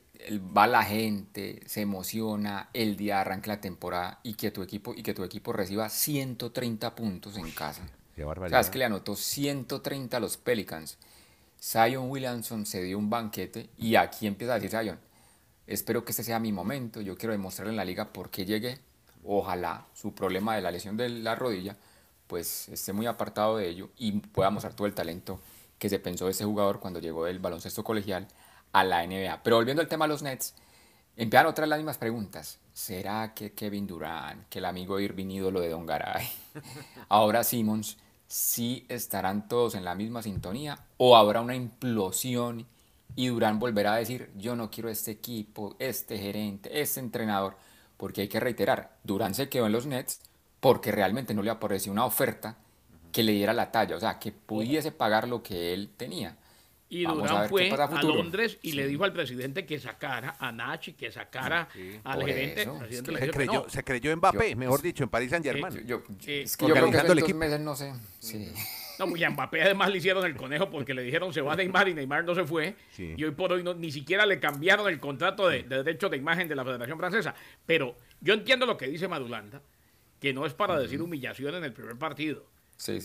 va 0.57 0.65
la 0.65 0.81
gente, 0.81 1.61
se 1.67 1.81
emociona, 1.81 2.71
el 2.73 2.97
día 2.97 3.21
arranca 3.21 3.49
la 3.49 3.61
temporada 3.61 4.19
y 4.23 4.33
que 4.33 4.49
tu 4.49 4.63
equipo, 4.63 4.95
y 4.95 5.03
que 5.03 5.13
tu 5.13 5.23
equipo 5.23 5.53
reciba 5.53 5.89
130 5.89 6.95
puntos 6.95 7.37
en 7.37 7.51
casa. 7.51 7.83
Sabes 8.49 8.69
que 8.69 8.79
le 8.79 8.85
anotó 8.85 9.15
130 9.15 10.17
a 10.17 10.19
los 10.19 10.37
Pelicans. 10.37 10.97
Zion 11.61 12.09
Williamson 12.09 12.65
se 12.65 12.81
dio 12.83 12.97
un 12.97 13.09
banquete 13.09 13.69
y 13.77 13.95
aquí 13.95 14.27
empieza 14.27 14.53
a 14.53 14.59
decir 14.59 14.71
Zion, 14.71 14.99
espero 15.67 16.05
que 16.05 16.11
este 16.11 16.23
sea 16.23 16.39
mi 16.39 16.51
momento, 16.51 17.01
yo 17.01 17.17
quiero 17.17 17.31
demostrarle 17.31 17.71
en 17.71 17.77
la 17.77 17.85
liga 17.85 18.13
por 18.13 18.29
qué 18.29 18.45
llegué. 18.45 18.79
Ojalá 19.23 19.85
su 19.93 20.13
problema 20.13 20.55
de 20.55 20.61
la 20.61 20.71
lesión 20.71 20.95
de 20.97 21.09
la 21.09 21.35
rodilla 21.35 21.75
pues 22.27 22.69
esté 22.69 22.93
muy 22.93 23.05
apartado 23.05 23.57
de 23.57 23.69
ello 23.69 23.89
y 23.97 24.13
pueda 24.13 24.49
mostrar 24.49 24.73
todo 24.73 24.87
el 24.87 24.93
talento 24.93 25.39
que 25.77 25.89
se 25.89 25.99
pensó 25.99 26.25
de 26.25 26.31
ese 26.31 26.45
jugador 26.45 26.79
cuando 26.79 26.99
llegó 26.99 27.25
del 27.25 27.39
baloncesto 27.39 27.83
colegial 27.83 28.27
a 28.71 28.83
la 28.83 29.05
NBA. 29.05 29.43
Pero 29.43 29.57
volviendo 29.57 29.81
al 29.81 29.87
tema 29.87 30.05
de 30.05 30.09
los 30.09 30.23
Nets, 30.23 30.55
empiezan 31.15 31.47
otras 31.47 31.69
las 31.69 31.77
mismas 31.79 31.97
preguntas. 31.97 32.59
¿Será 32.73 33.33
que 33.33 33.53
Kevin 33.53 33.87
Durant, 33.87 34.47
que 34.49 34.59
el 34.59 34.65
amigo 34.65 34.99
Irving 34.99 35.27
ídolo 35.27 35.61
de 35.61 35.69
Don 35.69 35.85
Garay, 35.85 36.27
ahora 37.09 37.43
Simmons, 37.43 37.97
si 38.27 38.85
estarán 38.89 39.47
todos 39.47 39.75
en 39.75 39.85
la 39.85 39.95
misma 39.95 40.21
sintonía 40.21 40.79
o 40.97 41.15
habrá 41.15 41.41
una 41.41 41.55
implosión 41.55 42.65
y 43.15 43.27
Durán 43.27 43.59
volverá 43.59 43.93
a 43.93 43.97
decir 43.97 44.31
yo 44.35 44.55
no 44.55 44.69
quiero 44.71 44.89
este 44.89 45.11
equipo, 45.11 45.75
este 45.79 46.17
gerente, 46.17 46.81
este 46.81 46.99
entrenador, 46.99 47.57
porque 47.97 48.21
hay 48.21 48.27
que 48.27 48.39
reiterar, 48.39 48.97
Durán 49.03 49.33
se 49.35 49.49
quedó 49.49 49.67
en 49.67 49.71
los 49.71 49.85
Nets 49.85 50.19
porque 50.59 50.91
realmente 50.91 51.33
no 51.33 51.43
le 51.43 51.51
apareció 51.51 51.91
una 51.91 52.05
oferta 52.05 52.57
que 53.11 53.23
le 53.23 53.31
diera 53.31 53.53
la 53.53 53.71
talla, 53.71 53.95
o 53.95 53.99
sea, 53.99 54.19
que 54.19 54.31
pudiese 54.31 54.91
pagar 54.91 55.27
lo 55.27 55.41
que 55.41 55.73
él 55.73 55.91
tenía. 55.95 56.37
Y 56.95 57.03
Durán 57.03 57.49
fue 57.49 57.69
a, 57.69 58.03
Londres 58.03 58.57
y 58.61 58.71
le 58.71 58.87
dijo 58.87 59.03
al 59.03 59.11
presidente 59.11 59.65
que 59.65 59.79
sacara 59.79 60.37
a 60.39 60.51
Nachi, 60.53 60.93
que 60.93 61.11
sacara 61.11 61.67
al 62.05 62.23
gerente. 62.23 62.69
se, 62.89 63.31
creyó, 63.31 63.65
se 63.67 63.83
creyó 63.83 64.15
Mbappé, 64.15 64.55
mejor 64.55 64.81
dicho, 64.81 65.03
en 65.03 65.09
París 65.09 65.29
Saint 65.29 65.45
Germain. 65.45 65.85
yo, 65.85 66.01
es 66.25 66.55
que 66.55 66.67
yo 66.67 66.73
creo 66.73 67.25
que 67.25 67.33
meses 67.33 67.59
no 67.59 67.75
sé. 67.75 67.91
Sí. 68.19 68.49
No, 68.97 69.09
pues 69.09 69.29
Mbappé 69.29 69.63
además 69.63 69.89
le 69.89 69.97
hicieron 69.97 70.25
el 70.25 70.37
conejo 70.37 70.69
porque 70.69 70.93
le 70.93 71.03
dijeron 71.03 71.33
se 71.33 71.41
va 71.41 71.53
Neymar 71.57 71.89
y 71.89 71.93
Neymar 71.93 72.23
no 72.23 72.33
se 72.33 72.45
fue. 72.45 72.77
Y 72.97 73.21
hoy 73.25 73.31
por 73.31 73.51
hoy 73.51 73.61
no, 73.61 73.73
ni 73.73 73.91
siquiera 73.91 74.25
le 74.25 74.39
cambiaron 74.39 74.87
el 74.87 74.99
contrato 75.01 75.49
de, 75.49 75.63
de, 75.63 75.83
derecho 75.83 76.07
de 76.07 76.15
imagen 76.15 76.47
de 76.47 76.55
la 76.55 76.63
Federación 76.63 76.97
Francesa. 76.97 77.35
Pero 77.65 77.97
yo 78.21 78.33
entiendo 78.33 78.65
lo 78.65 78.77
que 78.77 78.87
dice 78.87 79.09
Madulanda, 79.09 79.61
que 80.21 80.33
no 80.33 80.45
es 80.45 80.53
para 80.53 80.79
decir 80.79 81.01
humillación 81.01 81.55
en 81.55 81.65
el 81.65 81.73
primer 81.73 81.97
partido 81.97 82.54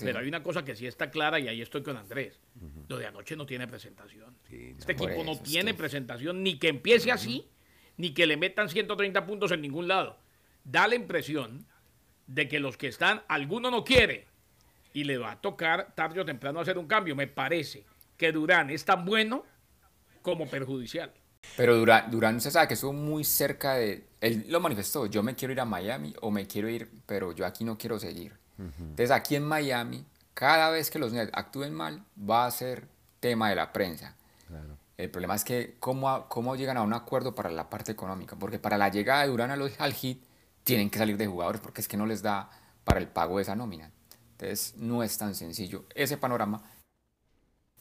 pero 0.00 0.18
hay 0.18 0.28
una 0.28 0.42
cosa 0.42 0.64
que 0.64 0.74
sí 0.74 0.86
está 0.86 1.10
clara 1.10 1.38
y 1.38 1.48
ahí 1.48 1.62
estoy 1.62 1.82
con 1.82 1.96
Andrés. 1.96 2.40
Lo 2.88 2.98
de 2.98 3.06
anoche 3.06 3.36
no 3.36 3.46
tiene 3.46 3.66
presentación. 3.68 4.36
este 4.50 4.92
equipo 4.92 5.22
no 5.24 5.38
tiene 5.38 5.74
presentación 5.74 6.42
ni 6.42 6.58
que 6.58 6.68
empiece 6.68 7.12
así, 7.12 7.48
ni 7.96 8.12
que 8.12 8.26
le 8.26 8.36
metan 8.36 8.68
130 8.68 9.26
puntos 9.26 9.52
en 9.52 9.60
ningún 9.60 9.88
lado. 9.88 10.18
Da 10.64 10.88
la 10.88 10.94
impresión 10.94 11.66
de 12.26 12.48
que 12.48 12.60
los 12.60 12.76
que 12.76 12.88
están, 12.88 13.22
alguno 13.28 13.70
no 13.70 13.84
quiere 13.84 14.26
y 14.92 15.04
le 15.04 15.18
va 15.18 15.32
a 15.32 15.40
tocar 15.40 15.94
tarde 15.94 16.20
o 16.20 16.24
temprano 16.24 16.60
hacer 16.60 16.78
un 16.78 16.86
cambio. 16.86 17.14
Me 17.14 17.26
parece 17.26 17.84
que 18.16 18.32
Durán 18.32 18.70
es 18.70 18.84
tan 18.84 19.04
bueno 19.04 19.44
como 20.22 20.48
perjudicial. 20.48 21.12
Pero 21.56 21.76
Durán, 21.76 22.10
Durán 22.10 22.40
se 22.40 22.50
sabe 22.50 22.68
que 22.68 22.74
estuvo 22.74 22.92
muy 22.92 23.24
cerca 23.24 23.74
de... 23.74 24.08
Él 24.20 24.44
lo 24.48 24.60
manifestó, 24.60 25.06
yo 25.06 25.22
me 25.22 25.34
quiero 25.34 25.52
ir 25.52 25.60
a 25.60 25.64
Miami 25.64 26.14
o 26.20 26.30
me 26.30 26.46
quiero 26.46 26.68
ir, 26.68 26.90
pero 27.06 27.32
yo 27.32 27.46
aquí 27.46 27.64
no 27.64 27.78
quiero 27.78 27.98
seguir. 27.98 28.39
Entonces 28.60 29.10
aquí 29.10 29.36
en 29.36 29.44
Miami, 29.44 30.04
cada 30.34 30.70
vez 30.70 30.90
que 30.90 30.98
los 30.98 31.12
Nets 31.12 31.30
actúen 31.34 31.72
mal, 31.72 32.04
va 32.18 32.46
a 32.46 32.50
ser 32.50 32.88
tema 33.20 33.48
de 33.48 33.56
la 33.56 33.72
prensa. 33.72 34.14
El 34.96 35.10
problema 35.10 35.34
es 35.34 35.44
que 35.44 35.76
cómo, 35.80 36.28
cómo 36.28 36.56
llegan 36.56 36.76
a 36.76 36.82
un 36.82 36.92
acuerdo 36.92 37.34
para 37.34 37.50
la 37.50 37.70
parte 37.70 37.92
económica, 37.92 38.36
porque 38.36 38.58
para 38.58 38.76
la 38.76 38.90
llegada 38.90 39.22
de 39.22 39.28
Durán 39.28 39.50
al 39.50 39.94
Hit 39.94 40.22
tienen 40.64 40.90
que 40.90 40.98
salir 40.98 41.16
de 41.16 41.26
jugadores 41.26 41.60
porque 41.60 41.80
es 41.80 41.88
que 41.88 41.96
no 41.96 42.04
les 42.06 42.22
da 42.22 42.50
para 42.84 43.00
el 43.00 43.08
pago 43.08 43.36
de 43.36 43.42
esa 43.42 43.56
nómina. 43.56 43.90
Entonces 44.32 44.74
no 44.76 45.02
es 45.02 45.16
tan 45.16 45.34
sencillo 45.34 45.84
ese 45.94 46.16
panorama 46.16 46.62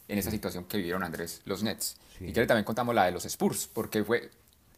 en 0.08 0.18
esa 0.18 0.30
situación 0.30 0.64
que 0.64 0.78
vivieron 0.78 1.02
Andrés 1.04 1.42
los 1.44 1.62
Nets. 1.62 1.96
Y 2.20 2.32
ya 2.32 2.46
también 2.46 2.64
contamos 2.64 2.94
la 2.94 3.04
de 3.04 3.12
los 3.12 3.24
Spurs, 3.24 3.68
porque 3.72 4.02
fue 4.04 4.30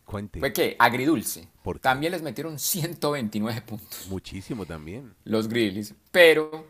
Fue 0.04 0.52
que 0.52 0.76
agridulce. 0.78 1.48
También 1.80 2.12
les 2.12 2.22
metieron 2.22 2.58
129 2.58 3.62
puntos. 3.62 4.06
Muchísimo 4.10 4.66
también. 4.66 5.14
Los 5.24 5.48
Grizzlies, 5.48 5.94
pero 6.10 6.66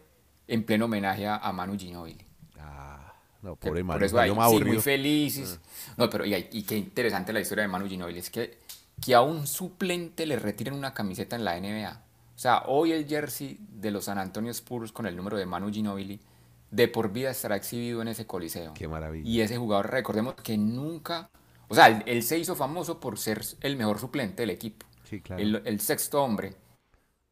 en 0.47 0.65
pleno 0.65 0.85
homenaje 0.85 1.27
a 1.27 1.53
Manu 1.53 1.77
Ginobili. 1.79 2.25
Ah, 2.59 3.15
no, 3.43 3.57
pobre 3.57 3.83
Manu. 3.83 3.99
Por 3.99 4.05
eso 4.05 4.19
hay, 4.19 4.31
sí, 4.31 4.65
muy 4.65 4.79
felices. 4.81 5.59
Ah. 5.61 5.95
No, 5.97 6.11
pero 6.11 6.25
y, 6.25 6.35
y, 6.35 6.63
qué 6.63 6.77
interesante 6.77 7.33
la 7.33 7.41
historia 7.41 7.63
de 7.63 7.69
Manu 7.69 7.89
Ginobili. 7.89 8.19
Es 8.19 8.31
que, 8.31 8.59
que 9.05 9.15
a 9.15 9.23
un 9.23 9.47
suplente 9.47 10.27
le 10.27 10.39
retiren 10.39 10.75
una 10.75 10.95
camiseta 10.95 11.37
en 11.37 11.45
la 11.45 11.59
NBA. 11.59 12.03
O 12.35 12.39
sea, 12.39 12.63
hoy 12.67 12.93
el 12.93 13.07
jersey 13.07 13.59
de 13.61 13.91
los 13.91 14.05
San 14.05 14.19
Antonio 14.19 14.51
Spurs 14.51 14.93
con 14.93 15.07
el 15.07 15.17
número 15.17 15.37
de 15.37 15.47
Manu 15.47 15.73
Ginobili 15.73 16.21
de 16.71 16.89
por 16.89 17.13
vida 17.13 17.31
estará 17.31 17.57
exhibido 17.57 18.01
en 18.03 18.09
ese 18.09 18.27
coliseo. 18.27 18.73
Qué 18.75 18.89
maravilla. 18.89 19.29
Y 19.29 19.41
ese 19.43 19.59
jugador, 19.59 19.91
recordemos 19.91 20.35
que 20.35 20.57
nunca, 20.57 21.29
o 21.73 21.75
sea, 21.75 21.87
él, 22.05 22.23
se 22.23 22.39
hizo 22.39 22.55
famoso 22.55 23.01
por 23.01 23.19
ser 23.19 23.41
el 23.63 23.79
mejor 23.79 23.99
suplente 23.99 24.43
del 24.43 24.51
equipo. 24.51 24.85
Sí, 25.05 25.23
claro. 25.23 25.43
El, 25.43 25.81
sexto 25.81 26.23
hombre. 26.23 26.55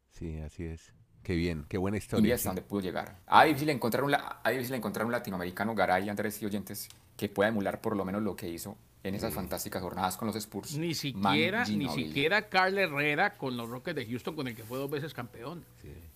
Sí, 0.09 0.39
así 0.39 0.63
es. 0.63 0.91
Qué 1.21 1.35
bien, 1.35 1.67
qué 1.69 1.77
buena 1.77 1.97
historia. 1.97 2.29
Y 2.29 2.31
hasta 2.31 2.49
donde 2.49 2.63
pudo 2.63 2.81
llegar. 2.81 3.19
Ha 3.27 3.43
difícil 3.43 3.69
encontrar 3.69 4.03
un, 4.03 4.15
difícil 4.49 4.73
encontrar 4.73 5.05
un 5.05 5.11
latinoamericano, 5.11 5.75
Garay, 5.75 6.09
Andrés 6.09 6.41
y 6.41 6.47
oyentes, 6.47 6.89
que 7.15 7.29
pueda 7.29 7.49
emular 7.49 7.81
por 7.81 7.95
lo 7.95 8.03
menos 8.03 8.23
lo 8.23 8.35
que 8.35 8.49
hizo 8.49 8.77
en 9.03 9.15
esas 9.15 9.33
fantásticas 9.33 9.81
jornadas 9.81 10.17
con 10.17 10.27
los 10.27 10.35
Spurs. 10.35 10.77
Ni 10.77 10.93
siquiera, 10.93 11.65
ni 11.65 11.89
siquiera 11.89 12.49
Carl 12.49 12.77
Herrera 12.77 13.37
con 13.37 13.57
los 13.57 13.69
Rockets 13.69 13.95
de 13.95 14.05
Houston, 14.05 14.35
con 14.35 14.47
el 14.47 14.55
que 14.55 14.63
fue 14.63 14.77
dos 14.77 14.89
veces 14.89 15.13
campeón. 15.13 15.65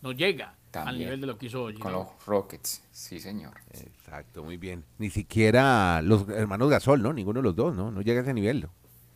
No 0.01 0.11
llega 0.11 0.55
al 0.73 0.97
nivel 0.97 1.21
de 1.21 1.27
lo 1.27 1.37
que 1.37 1.47
hizo 1.47 1.69
Con 1.79 1.93
los 1.93 2.07
Rockets, 2.25 2.83
sí, 2.91 3.19
señor. 3.19 3.53
Exacto, 3.71 4.43
muy 4.43 4.57
bien. 4.57 4.83
Ni 4.99 5.09
siquiera 5.09 6.01
los 6.01 6.29
hermanos 6.29 6.69
Gasol, 6.69 7.01
¿no? 7.01 7.13
Ninguno 7.13 7.39
de 7.39 7.43
los 7.43 7.55
dos, 7.55 7.75
¿no? 7.75 7.91
No 7.91 8.01
llega 8.01 8.19
a 8.19 8.23
ese 8.23 8.33
nivel, 8.33 8.67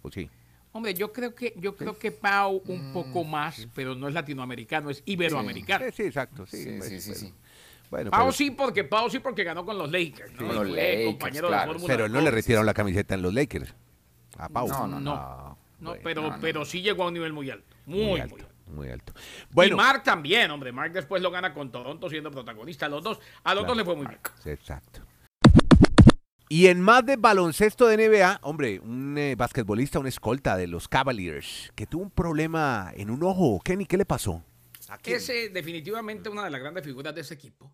¿o 0.02 0.12
sí? 0.12 0.30
Hombre, 0.72 0.94
yo 0.94 1.12
creo 1.12 1.34
que 1.34 1.54
yo 1.58 1.76
creo 1.76 1.98
que 1.98 2.12
Pau 2.12 2.62
un 2.68 2.92
mm, 2.92 2.94
poco 2.94 3.24
más, 3.24 3.68
pero 3.74 3.96
no 3.96 4.08
es 4.08 4.14
latinoamericano, 4.14 4.92
es 4.92 5.02
iberoamericano. 5.06 5.86
Sí, 5.92 6.04
exacto, 6.04 6.46
sí. 6.46 6.64
Sí, 6.64 7.02
sí, 7.02 7.16
sí, 7.16 7.34
Bueno, 7.90 8.12
Pau 8.12 8.32
sí 8.32 8.52
porque 8.52 8.84
Pau 8.84 9.10
sí 9.10 9.20
porque 9.20 9.44
ganó 9.44 9.66
con 9.66 9.78
los 9.78 9.92
Lakers, 9.92 10.34
¿no? 10.34 10.54
los 10.54 10.70
Lakers, 10.70 11.06
compañero 11.06 11.50
de 11.50 11.58
Fórmula 11.58 11.88
Pero 11.88 12.10
no 12.10 12.22
le 12.22 12.32
retiraron 12.32 12.66
la 12.66 12.74
camiseta 12.74 13.16
en 13.16 13.22
los 13.22 13.34
Lakers. 13.34 13.74
A 14.38 14.48
Pau. 14.50 14.68
No, 14.68 14.88
no, 14.88 15.00
no. 15.00 15.58
no. 15.80 15.96
pero, 16.04 16.36
pero 16.40 16.66
sí 16.66 16.82
llegó 16.82 17.04
a 17.04 17.08
un 17.08 17.14
nivel 17.14 17.34
muy 17.34 17.50
alto. 17.50 17.76
Muy, 17.86 18.20
alto. 18.20 18.46
Muy 18.68 18.90
alto. 18.90 19.14
Bueno, 19.50 19.76
y 19.76 19.78
Mark 19.78 20.04
también, 20.04 20.52
hombre. 20.52 20.72
Mark 20.72 20.94
después 20.94 21.22
lo 21.22 21.32
gana 21.32 21.54
con 21.54 21.72
Toronto 21.72 22.10
siendo 22.10 22.30
protagonista. 22.30 22.86
A 22.86 22.90
los 22.90 23.04
dos, 23.04 23.20
a 23.44 23.56
los 23.56 23.66
dos 23.66 23.76
le 23.76 23.84
fue 23.84 23.96
muy 23.96 24.06
bien. 24.06 24.20
Exacto. 24.46 25.02
Y 26.52 26.68
en 26.68 26.82
más 26.82 27.06
de 27.06 27.16
baloncesto 27.16 27.88
de 27.88 28.10
NBA, 28.10 28.40
hombre, 28.42 28.80
un 28.80 29.16
eh, 29.18 29.36
basquetbolista, 29.36 30.00
un 30.00 30.08
escolta 30.08 30.58
de 30.58 30.66
los 30.66 30.88
Cavaliers, 30.88 31.72
que 31.76 31.86
tuvo 31.86 32.04
un 32.04 32.12
problema 32.12 32.92
en 32.96 33.12
un 33.12 33.22
ojo. 33.24 33.60
Kenny, 33.64 33.86
¿qué 33.86 33.98
le 33.98 34.06
pasó? 34.06 34.44
Es 35.04 35.28
definitivamente 35.54 36.30
una 36.30 36.44
de 36.46 36.50
las 36.50 36.60
grandes 36.60 36.84
figuras 36.84 37.14
de 37.14 37.22
ese 37.22 37.34
equipo. 37.34 37.72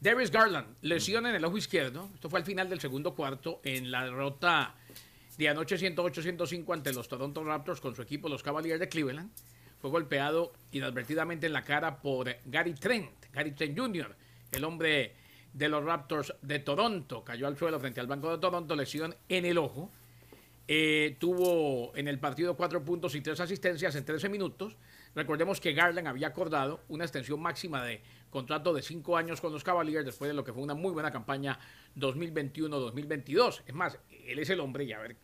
Darius 0.00 0.30
Garland, 0.30 0.76
lesión 0.82 1.26
en 1.26 1.34
el 1.34 1.44
ojo 1.44 1.58
izquierdo. 1.58 2.10
Esto 2.14 2.30
fue 2.30 2.38
al 2.40 2.46
final 2.46 2.68
del 2.68 2.80
segundo 2.80 3.14
cuarto 3.14 3.60
en 3.64 3.90
la 3.90 4.04
derrota 4.04 4.74
de 5.36 5.48
anoche 5.48 5.76
108-105 5.76 6.72
ante 6.74 6.92
los 6.92 7.08
Toronto 7.08 7.42
Raptors 7.44 7.80
con 7.80 7.94
su 7.94 8.02
equipo, 8.02 8.28
los 8.28 8.42
Cavaliers 8.42 8.80
de 8.80 8.88
Cleveland. 8.88 9.30
Fue 9.80 9.90
golpeado 9.90 10.52
inadvertidamente 10.72 11.46
en 11.46 11.54
la 11.54 11.64
cara 11.64 12.00
por 12.00 12.28
Gary 12.44 12.74
Trent, 12.74 13.10
Gary 13.32 13.52
Trent 13.52 13.78
Jr., 13.78 14.14
el 14.52 14.64
hombre 14.64 15.14
de 15.52 15.68
los 15.68 15.84
Raptors 15.84 16.34
de 16.42 16.58
Toronto. 16.58 17.24
Cayó 17.24 17.46
al 17.46 17.56
suelo 17.56 17.80
frente 17.80 18.00
al 18.00 18.06
Banco 18.06 18.30
de 18.30 18.38
Toronto, 18.38 18.76
lesión 18.76 19.14
en 19.28 19.44
el 19.44 19.58
ojo. 19.58 19.90
Eh, 20.68 21.16
tuvo 21.18 21.96
en 21.96 22.06
el 22.06 22.18
partido 22.18 22.56
cuatro 22.56 22.84
puntos 22.84 23.14
y 23.14 23.20
tres 23.20 23.40
asistencias 23.40 23.94
en 23.96 24.04
13 24.04 24.28
minutos. 24.28 24.76
Recordemos 25.14 25.60
que 25.60 25.72
Garland 25.72 26.08
había 26.08 26.28
acordado 26.28 26.80
una 26.88 27.04
extensión 27.04 27.40
máxima 27.40 27.84
de 27.84 28.00
contrato 28.30 28.72
de 28.72 28.82
cinco 28.82 29.16
años 29.16 29.40
con 29.40 29.52
los 29.52 29.64
Cavaliers 29.64 30.04
después 30.04 30.28
de 30.28 30.34
lo 30.34 30.44
que 30.44 30.52
fue 30.52 30.62
una 30.62 30.74
muy 30.74 30.92
buena 30.92 31.10
campaña 31.10 31.58
2021-2022. 31.96 33.62
Es 33.66 33.74
más, 33.74 33.98
él 34.26 34.38
es 34.38 34.50
el 34.50 34.60
hombre, 34.60 34.84
y 34.84 34.92
a 34.92 35.00
ver, 35.00 35.16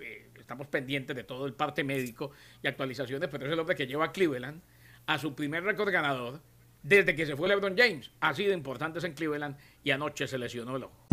eh, 0.00 0.30
estamos 0.38 0.66
pendientes 0.68 1.14
de 1.14 1.24
todo 1.24 1.46
el 1.46 1.52
parte 1.52 1.84
médico 1.84 2.30
y 2.62 2.66
actualizaciones, 2.66 3.28
pero 3.28 3.46
es 3.46 3.52
el 3.52 3.58
hombre 3.58 3.76
que 3.76 3.86
lleva 3.86 4.06
a 4.06 4.12
Cleveland 4.12 4.62
a 5.06 5.18
su 5.18 5.34
primer 5.34 5.64
récord 5.64 5.90
ganador 5.90 6.40
desde 6.82 7.14
que 7.14 7.26
se 7.26 7.36
fue 7.36 7.48
LeBron 7.48 7.76
James. 7.76 8.10
Ha 8.20 8.32
sido 8.32 8.52
importante 8.52 9.04
en 9.04 9.12
Cleveland 9.12 9.56
y 9.84 9.90
anoche 9.90 10.26
se 10.26 10.38
lesionó 10.38 10.76
el 10.76 10.84
ojo. 10.84 11.06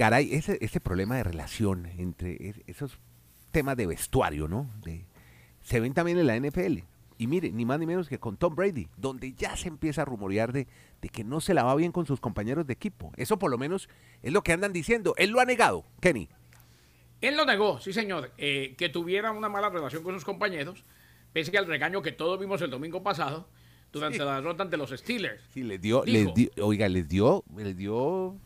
Garay, 0.00 0.32
ese, 0.32 0.56
ese 0.62 0.80
problema 0.80 1.16
de 1.16 1.24
relación 1.24 1.84
entre 1.98 2.54
esos 2.66 2.98
temas 3.50 3.76
de 3.76 3.86
vestuario, 3.86 4.48
¿no? 4.48 4.70
se 5.60 5.78
ven 5.78 5.92
también 5.92 6.16
en 6.16 6.26
la 6.26 6.40
NFL. 6.40 6.78
Y 7.18 7.26
mire, 7.26 7.52
ni 7.52 7.66
más 7.66 7.78
ni 7.78 7.84
menos 7.84 8.08
que 8.08 8.18
con 8.18 8.38
Tom 8.38 8.54
Brady, 8.54 8.88
donde 8.96 9.34
ya 9.34 9.54
se 9.58 9.68
empieza 9.68 10.00
a 10.00 10.04
rumorear 10.06 10.54
de, 10.54 10.66
de, 11.02 11.08
que 11.10 11.22
no 11.22 11.42
se 11.42 11.52
la 11.52 11.64
va 11.64 11.74
bien 11.74 11.92
con 11.92 12.06
sus 12.06 12.18
compañeros 12.18 12.66
de 12.66 12.72
equipo. 12.72 13.12
Eso 13.18 13.38
por 13.38 13.50
lo 13.50 13.58
menos 13.58 13.90
es 14.22 14.32
lo 14.32 14.40
que 14.42 14.54
andan 14.54 14.72
diciendo. 14.72 15.12
Él 15.18 15.32
lo 15.32 15.40
ha 15.40 15.44
negado, 15.44 15.84
Kenny. 16.00 16.30
Él 17.20 17.36
lo 17.36 17.44
negó, 17.44 17.78
sí 17.78 17.92
señor, 17.92 18.32
eh, 18.38 18.74
que 18.78 18.88
tuviera 18.88 19.32
una 19.32 19.50
mala 19.50 19.68
relación 19.68 20.02
con 20.02 20.14
sus 20.14 20.24
compañeros, 20.24 20.82
pese 21.34 21.58
al 21.58 21.66
regaño 21.66 22.00
que 22.00 22.12
todos 22.12 22.40
vimos 22.40 22.62
el 22.62 22.70
domingo 22.70 23.02
pasado 23.02 23.50
durante 23.92 24.16
la 24.20 24.36
derrota 24.36 24.62
ante 24.62 24.78
los 24.78 24.88
Steelers. 24.88 25.42
Sí, 25.52 25.62
les 25.62 25.78
dio, 25.78 26.04
les 26.06 26.32
dio, 26.32 26.48
oiga, 26.62 26.88
les 26.88 27.06
dio, 27.06 27.44
les 27.54 27.76
dio, 27.76 28.38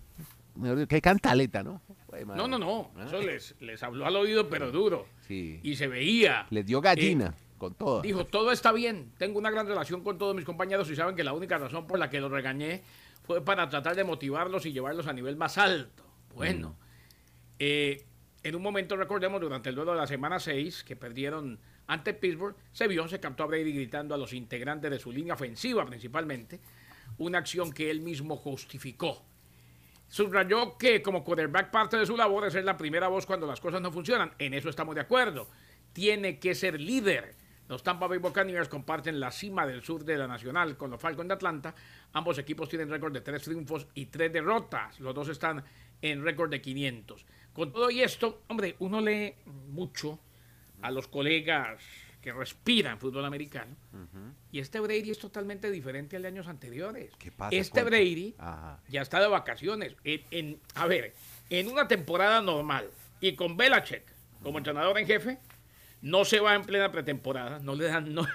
qué 0.89 1.01
cantaleta, 1.01 1.63
¿no? 1.63 1.83
No, 2.25 2.47
no, 2.47 2.59
no, 2.59 2.93
ah. 2.97 3.05
eso 3.07 3.21
les, 3.21 3.55
les 3.61 3.83
habló 3.83 4.07
al 4.07 4.17
oído, 4.17 4.49
pero 4.49 4.71
duro. 4.71 5.07
Sí. 5.27 5.61
Y 5.63 5.77
se 5.77 5.89
veía. 5.89 6.47
Les 6.51 6.65
dio 6.65 6.81
gallina. 6.81 7.35
Eh, 7.37 7.45
con 7.59 7.75
todo. 7.75 8.03
Dijo, 8.03 8.27
todo 8.27 8.53
está 8.53 8.73
bien, 8.73 9.13
tengo 9.17 9.39
una 9.39 9.51
gran 9.51 9.67
relación 9.67 10.03
con 10.03 10.19
todos 10.19 10.35
mis 10.35 10.45
compañeros 10.45 10.91
y 10.91 10.97
saben 10.97 11.17
que 11.17 11.25
la 11.25 11.33
única 11.33 11.57
razón 11.57 11.87
por 11.87 11.99
la 11.99 12.11
que 12.11 12.21
los 12.21 12.31
regañé 12.31 12.83
fue 13.23 13.45
para 13.45 13.69
tratar 13.69 13.97
de 13.97 14.05
motivarlos 14.05 14.67
y 14.67 14.73
llevarlos 14.73 15.07
a 15.07 15.13
nivel 15.13 15.37
más 15.37 15.57
alto. 15.57 16.05
Bueno, 16.35 16.71
mm. 16.71 17.55
eh, 17.61 18.05
en 18.43 18.55
un 18.55 18.63
momento, 18.63 18.97
recordemos, 18.97 19.41
durante 19.41 19.71
el 19.71 19.75
duelo 19.75 19.93
de 19.93 19.99
la 19.99 20.07
semana 20.07 20.39
6, 20.39 20.85
que 20.85 20.97
perdieron 20.97 21.59
ante 21.87 22.13
Pittsburgh, 22.13 22.57
se 22.73 22.89
vio, 22.89 23.09
se 23.09 23.21
captó 23.21 23.45
a 23.45 23.47
Brady 23.47 23.73
gritando 23.73 24.15
a 24.15 24.19
los 24.19 24.33
integrantes 24.33 24.91
de 24.91 24.99
su 24.99 25.13
línea 25.13 25.35
ofensiva 25.35 25.85
principalmente, 25.87 26.61
una 27.19 27.39
acción 27.39 27.73
que 27.73 27.91
él 27.91 28.01
mismo 28.01 28.37
justificó. 28.37 29.25
Subrayó 30.09 30.77
que 30.79 31.03
como 31.03 31.25
quarterback 31.25 31.71
parte 31.71 31.97
de 31.97 32.07
su 32.07 32.17
labor 32.17 32.47
es 32.47 32.53
ser 32.53 32.65
la 32.65 32.77
primera 32.77 33.09
voz 33.09 33.27
cuando 33.27 33.47
las 33.47 33.61
cosas 33.61 33.81
no 33.81 33.91
funcionan. 33.91 34.33
En 34.39 34.55
eso 34.55 34.69
estamos 34.69 34.95
de 34.95 35.01
acuerdo. 35.01 35.49
Tiene 35.93 36.39
que 36.39 36.55
ser 36.55 36.81
líder. 36.81 37.35
Los 37.69 37.83
Tampa 37.83 38.07
Bay 38.07 38.19
Buccaneers 38.19 38.69
comparten 38.69 39.19
la 39.19 39.31
cima 39.31 39.67
del 39.67 39.83
sur 39.83 40.05
de 40.05 40.19
la 40.19 40.27
Nacional 40.27 40.77
con 40.77 40.91
los 40.91 41.01
Falcons 41.01 41.29
de 41.29 41.35
Atlanta. 41.35 41.75
Ambos 42.13 42.39
equipos 42.39 42.69
tienen 42.69 42.91
récord 42.91 43.13
de 43.13 43.23
tres 43.23 43.43
triunfos 43.43 43.87
y 43.95 44.07
tres 44.07 44.33
derrotas. 44.33 45.01
Los 45.01 45.15
dos 45.15 45.29
están 45.29 45.65
en 46.03 46.23
récord 46.23 46.51
de 46.51 46.61
500. 46.61 47.25
Con 47.55 47.73
todo 47.73 47.91
y 47.91 48.03
esto, 48.03 48.43
hombre, 48.49 48.77
uno 48.81 49.01
lee 49.01 49.35
mucho 49.47 50.19
a 50.83 50.91
los 50.91 51.09
colegas 51.09 51.83
que 52.25 52.33
respiran 52.33 52.99
fútbol 52.99 53.27
americano. 53.27 53.77
Y 54.51 54.59
este 54.59 54.81
Brady 54.81 55.11
es 55.11 55.19
totalmente 55.19 55.71
diferente 55.71 56.17
al 56.17 56.23
de 56.23 56.29
años 56.29 56.47
anteriores. 56.47 57.13
¿Qué 57.19 57.31
pasa? 57.31 57.55
Este 57.55 57.83
Brady 57.83 58.35
ya 58.89 59.03
está 59.03 59.21
de 59.21 59.29
vacaciones. 59.29 59.95
En, 60.05 60.59
a 60.75 60.87
ver, 60.87 61.13
en 61.51 61.69
una 61.69 61.87
temporada 61.87 62.41
normal 62.41 62.89
y 63.21 63.35
con 63.35 63.59
Belichick 63.59 64.05
como 64.43 64.57
entrenador 64.57 64.99
en 64.99 65.07
jefe, 65.07 65.39
no 66.01 66.25
se 66.25 66.41
va 66.41 66.55
en 66.55 66.63
plena 66.63 66.91
pretemporada, 66.91 67.59
no 67.59 67.75
le 67.75 67.85
dan, 67.85 68.15
no, 68.15 68.27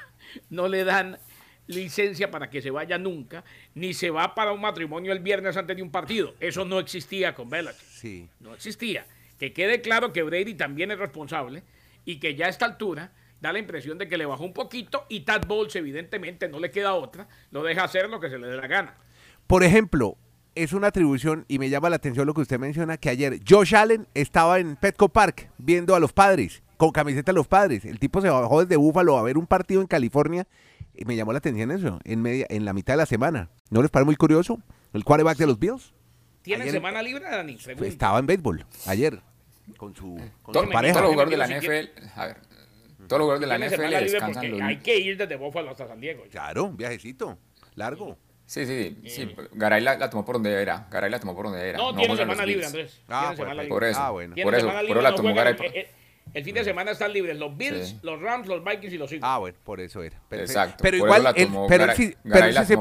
no 0.52 0.68
le 0.68 0.84
dan 0.84 1.18
licencia 1.66 2.30
para 2.30 2.52
que 2.52 2.62
se 2.62 2.70
vaya 2.70 3.00
nunca, 3.00 3.44
ni 3.74 3.96
se 3.96 4.12
va 4.12 4.36
para 4.36 4.52
un 4.52 4.62
matrimonio 4.62 5.12
el 5.14 5.20
viernes 5.20 5.58
antes 5.58 5.76
de 5.76 5.82
un 5.82 5.90
partido. 5.90 6.36
Eso 6.40 6.64
no 6.64 6.78
existía 6.78 7.34
con 7.34 7.50
Belichick. 7.50 7.88
Sí. 7.88 8.30
No 8.40 8.54
existía. 8.54 9.08
Que 9.40 9.52
quede 9.52 9.82
claro 9.82 10.14
que 10.14 10.22
Brady 10.22 10.54
también 10.54 10.92
es 10.92 11.00
responsable 11.00 11.64
y 12.06 12.20
que 12.20 12.36
ya 12.36 12.46
a 12.46 12.50
esta 12.50 12.66
altura 12.68 13.14
da 13.42 13.54
la 13.54 13.60
impresión 13.60 13.98
de 13.98 14.08
que 14.08 14.18
le 14.18 14.26
bajó 14.26 14.44
un 14.44 14.54
poquito 14.54 15.06
y 15.10 15.22
Tad 15.22 15.46
Bowles 15.48 15.76
evidentemente 15.76 16.50
no 16.50 16.60
le 16.60 16.72
queda 16.72 16.94
otra, 16.94 17.28
lo 17.52 17.64
deja 17.64 17.84
hacer 17.84 18.10
lo 18.10 18.20
que 18.20 18.30
se 18.30 18.38
le 18.38 18.48
dé 18.48 18.58
la 18.58 18.68
gana. 18.68 18.96
Por 19.48 19.64
ejemplo, 19.64 20.18
es 20.56 20.74
una 20.74 20.88
atribución 20.88 21.46
y 21.48 21.60
me 21.60 21.70
llama 21.70 21.90
la 21.90 21.96
atención 21.96 22.28
lo 22.28 22.34
que 22.34 22.42
usted 22.42 22.60
menciona, 22.60 22.98
que 22.98 23.10
ayer 23.10 23.40
Josh 23.48 23.76
Allen 23.76 24.08
estaba 24.14 24.60
en 24.60 24.76
Petco 24.76 25.10
Park 25.10 25.50
viendo 25.58 25.96
a 25.96 26.00
los 26.00 26.14
padres, 26.14 26.62
con 26.78 26.92
camiseta 26.92 27.32
de 27.32 27.36
los 27.36 27.48
padres. 27.48 27.86
El 27.86 28.00
tipo 28.00 28.22
se 28.22 28.30
bajó 28.30 28.64
desde 28.64 28.76
Búfalo 28.76 29.18
a 29.18 29.24
ver 29.24 29.38
un 29.38 29.48
partido 29.48 29.82
en 29.82 29.88
California 29.88 30.48
y 30.96 31.06
me 31.06 31.16
llamó 31.16 31.32
la 31.32 31.38
atención 31.38 31.72
eso, 31.72 32.00
en, 32.04 32.22
media, 32.22 32.46
en 32.50 32.66
la 32.66 32.74
mitad 32.74 32.94
de 32.94 32.98
la 32.98 33.06
semana. 33.06 33.50
¿No 33.70 33.82
les 33.82 33.90
parece 33.90 34.06
muy 34.06 34.16
curioso? 34.16 34.60
El 34.94 35.06
quarterback 35.06 35.38
de 35.38 35.48
los 35.48 35.60
Bills. 35.60 35.94
¿Tiene 36.42 36.70
semana 36.70 37.02
libre, 37.02 37.24
Dani? 37.24 37.58
Estaba 37.82 38.20
en 38.20 38.26
béisbol 38.26 38.66
ayer 38.88 39.22
con 39.78 39.96
su, 39.96 40.20
con 40.42 40.54
su 40.54 40.70
pareja. 40.70 41.00
Todos 41.00 41.06
los 41.06 41.12
jugadores 41.14 41.32
de 41.32 41.38
la 41.38 41.60
NFL, 41.60 42.20
a 42.20 42.26
ver, 42.26 42.38
todos 43.10 43.20
los 43.20 43.26
jugadores 43.26 43.50
de 43.50 43.58
la 43.58 43.68
NFL 43.68 44.12
descansan 44.12 44.52
los... 44.52 44.62
Hay 44.62 44.78
que 44.78 44.98
ir 44.98 45.18
desde 45.18 45.36
Buffalo 45.36 45.72
hasta 45.72 45.88
San 45.88 46.00
Diego. 46.00 46.24
Claro, 46.30 46.66
un 46.66 46.78
viajecito 46.78 47.38
largo. 47.76 48.18
Sí, 48.46 48.66
sí, 48.66 48.98
sí. 49.08 49.36
Garay 49.54 49.82
la, 49.82 50.10
tomó 50.10 50.24
por 50.26 50.36
donde 50.36 50.54
era. 50.62 50.88
Garay 50.90 51.10
la 51.10 51.20
tomó 51.20 51.36
por 51.36 51.46
donde 51.46 51.70
era. 51.70 51.78
No, 51.78 51.96
tiene 51.96 52.16
semana 52.16 52.46
libre, 52.46 52.66
Andrés. 52.66 53.02
Ah, 53.08 53.34
pues, 53.36 53.68
por 53.68 53.84
eso. 53.84 54.00
Ah, 54.00 54.10
bueno. 54.12 54.36
Por 54.42 54.56
eso, 54.56 54.68
por 54.68 54.86
eso 54.86 55.02
la 55.02 55.16
tomó 55.16 55.34
Garay. 55.34 55.54
Eh, 55.54 55.72
eh, 55.74 55.92
el 56.34 56.44
fin 56.44 56.56
de 56.56 56.64
semana 56.64 56.92
están 56.92 57.12
libres 57.12 57.38
los 57.38 57.56
Bills, 57.56 57.98
los 58.04 58.22
Rams, 58.22 58.48
los 58.48 58.64
Vikings 58.64 58.94
y 58.94 58.98
los 58.98 59.12
Eagles. 59.12 59.24
Ah, 59.24 59.40
bueno, 59.40 59.58
por 59.64 59.80
eso 59.80 60.02
era. 60.04 60.20
Exacto. 60.32 60.78
Pero 60.82 60.98
igual, 60.98 61.26
él, 61.36 61.50
pero, 61.68 61.86
él 61.86 61.92
sí, 61.96 62.16
pero, 62.24 62.46
él 62.46 62.54
sí 62.56 62.66
se, 62.66 62.78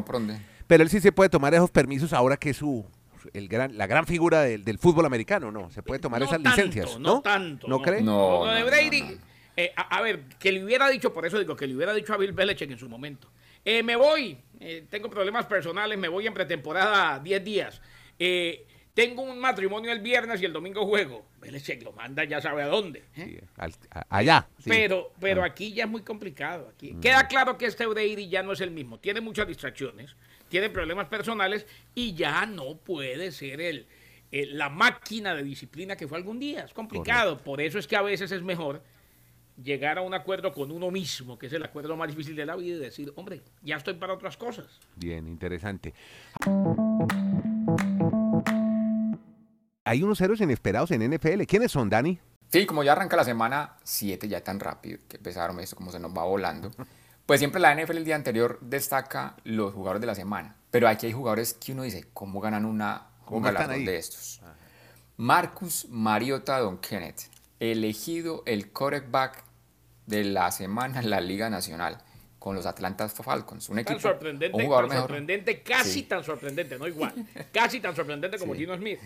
pero 0.67 0.83
él 0.83 0.91
sí 0.91 1.01
se 1.01 1.13
puede 1.13 1.31
tomar 1.31 1.55
esos 1.55 1.71
permisos 1.71 2.13
ahora 2.13 2.37
que 2.37 2.51
es 2.51 2.57
su 2.59 2.87
el 3.33 3.49
gran, 3.49 3.77
la 3.77 3.87
gran 3.87 4.07
figura 4.07 4.43
del, 4.43 4.65
del 4.65 4.79
fútbol 4.79 5.07
americano, 5.07 5.51
¿no? 5.51 5.71
Se 5.71 5.83
puede 5.83 6.01
tomar 6.01 6.23
esas 6.23 6.41
licencias, 6.41 6.99
¿no? 6.99 7.17
No 7.17 7.21
tanto. 7.23 7.69
¿No, 7.69 7.81
cree? 7.81 8.03
No, 8.03 8.47
de 8.47 8.63
Brady, 8.63 9.19
eh, 9.59 9.73
a, 9.75 9.99
a, 9.99 10.03
ver, 10.03 10.23
que 10.39 10.53
le 10.53 10.65
hubiera 10.65 10.89
dicho, 10.89 11.13
por 11.13 11.27
eso 11.27 11.37
digo, 11.37 11.57
que 11.57 11.67
le 11.67 11.75
hubiera 11.75 11.93
dicho 11.93 12.15
a 12.15 12.17
Bill 12.17 12.31
Belichick 12.31 12.71
en 12.71 12.79
su 12.79 12.89
momento. 12.89 13.29
Eh, 13.65 13.83
me 13.83 13.97
voy, 13.97 14.39
eh, 14.61 14.87
tengo 14.89 15.11
problemas 15.11 15.47
personales, 15.47 15.99
me 15.99 16.07
voy 16.07 16.29
en 16.29 16.33
pretemporada 16.33 17.19
10 17.19 17.45
días. 17.45 17.83
Eh, 18.21 18.65
tengo 18.95 19.23
un 19.23 19.41
matrimonio 19.41 19.91
el 19.91 20.01
viernes 20.01 20.41
y 20.41 20.45
el 20.45 20.53
domingo 20.53 20.87
juego. 20.87 21.27
Belichick 21.41 21.83
lo 21.83 21.93
manda 21.93 22.23
ya 22.23 22.41
sabe 22.41 22.63
a 22.63 22.69
dónde. 22.69 23.03
allá. 24.09 24.49
Pero, 24.65 25.13
pero 25.21 25.43
ah. 25.43 25.47
aquí 25.47 25.73
ya 25.73 25.85
es 25.85 25.91
muy 25.91 26.03
complicado. 26.03 26.69
Aquí. 26.73 26.93
Mm. 26.93 27.01
Queda 27.01 27.27
claro 27.27 27.59
que 27.59 27.67
este 27.67 27.85
Brady 27.85 28.29
ya 28.29 28.45
no 28.45 28.53
es 28.53 28.61
el 28.61 28.71
mismo. 28.71 29.01
Tiene 29.01 29.21
muchas 29.21 29.49
distracciones, 29.49 30.15
tiene 30.49 30.71
problemas 30.71 31.09
personales 31.09 31.67
y 31.97 32.15
ya 32.15 32.47
no 32.47 32.77
puede 32.77 33.33
ser 33.33 33.61
el, 33.61 33.87
la 34.31 34.69
máquina 34.69 35.35
de 35.35 35.43
disciplina 35.43 35.97
que 35.97 36.09
fue 36.09 36.17
algún 36.17 36.39
día. 36.39 36.65
Es 36.65 36.73
complicado. 36.73 37.39
Por 37.39 37.61
eso 37.61 37.79
es 37.79 37.87
que 37.87 37.97
a 37.97 38.03
veces 38.03 38.33
es 38.33 38.43
mejor 38.43 38.83
llegar 39.63 39.99
a 39.99 40.03
un 40.03 40.15
acuerdo 40.15 40.53
con 40.53 40.71
uno 40.71 40.91
mismo, 40.91 41.39
que 41.39 41.47
es 41.47 41.53
el 41.53 41.65
acuerdo 41.65 41.97
más 41.97 42.09
difícil 42.09 42.37
de 42.37 42.47
la 42.47 42.57
vida, 42.57 42.77
y 42.77 42.79
decir, 42.79 43.13
hombre, 43.17 43.43
ya 43.63 43.77
estoy 43.77 43.95
para 43.95 44.15
otras 44.15 44.37
cosas. 44.37 44.67
Bien, 44.97 45.27
interesante. 45.27 45.95
Hay 49.85 50.03
unos 50.03 50.21
héroes 50.21 50.41
inesperados 50.41 50.91
en 50.91 51.11
NFL. 51.11 51.43
¿Quiénes 51.45 51.73
son, 51.73 51.89
Dani? 51.89 52.19
Sí, 52.51 52.67
como 52.67 52.83
ya 52.83 52.93
arranca 52.93 53.17
la 53.17 53.25
semana 53.25 53.77
7, 53.85 54.29
ya 54.29 54.43
tan 54.43 54.61
rápido, 54.61 54.99
que 55.09 55.17
empezaron 55.17 55.61
esto, 55.61 55.77
como 55.77 55.91
se 55.91 55.99
nos 55.99 56.17
va 56.17 56.25
volando. 56.25 56.71
Pues 57.27 57.41
siempre 57.41 57.61
la 57.61 57.75
NFL 57.75 57.99
el 57.99 58.05
día 58.05 58.17
anterior 58.17 58.59
destaca 58.63 59.37
los 59.45 59.75
jugadores 59.75 60.01
de 60.01 60.07
la 60.07 60.15
semana. 60.15 60.57
Pero 60.71 60.89
aquí 60.89 61.07
hay 61.07 61.13
jugadores 61.13 61.55
que 61.55 61.73
uno 61.73 61.83
dice, 61.83 62.07
¿cómo 62.15 62.41
ganan 62.41 62.65
una, 62.65 63.09
un 63.27 63.43
galardón 63.43 63.85
de 63.85 63.97
estos? 63.97 64.41
Marcus 65.17 65.87
Mariota 65.91 66.59
Don 66.59 66.79
Kenneth, 66.79 67.23
elegido 67.61 68.43
el 68.47 68.71
quarterback 68.71 69.45
de 70.09 70.25
la 70.25 70.51
semana 70.51 71.01
en 71.01 71.11
la 71.11 71.21
Liga 71.21 71.51
Nacional 71.51 71.99
con 72.39 72.55
los 72.55 72.65
Atlanta 72.65 73.09
Falcons. 73.09 73.69
Un 73.69 73.81
equipo, 73.81 74.01
sorprendente, 74.01 74.57
un 74.57 74.65
jugador 74.65 74.91
sorprendente, 74.91 75.63
casi 75.63 76.05
tan 76.05 76.25
sorprendente, 76.25 76.79
no 76.79 76.89
igual, 76.89 77.13
casi 77.53 77.79
tan 77.79 77.95
sorprendente 77.95 78.39
como 78.39 78.55
Gino 78.55 78.75
Smith. 78.77 78.99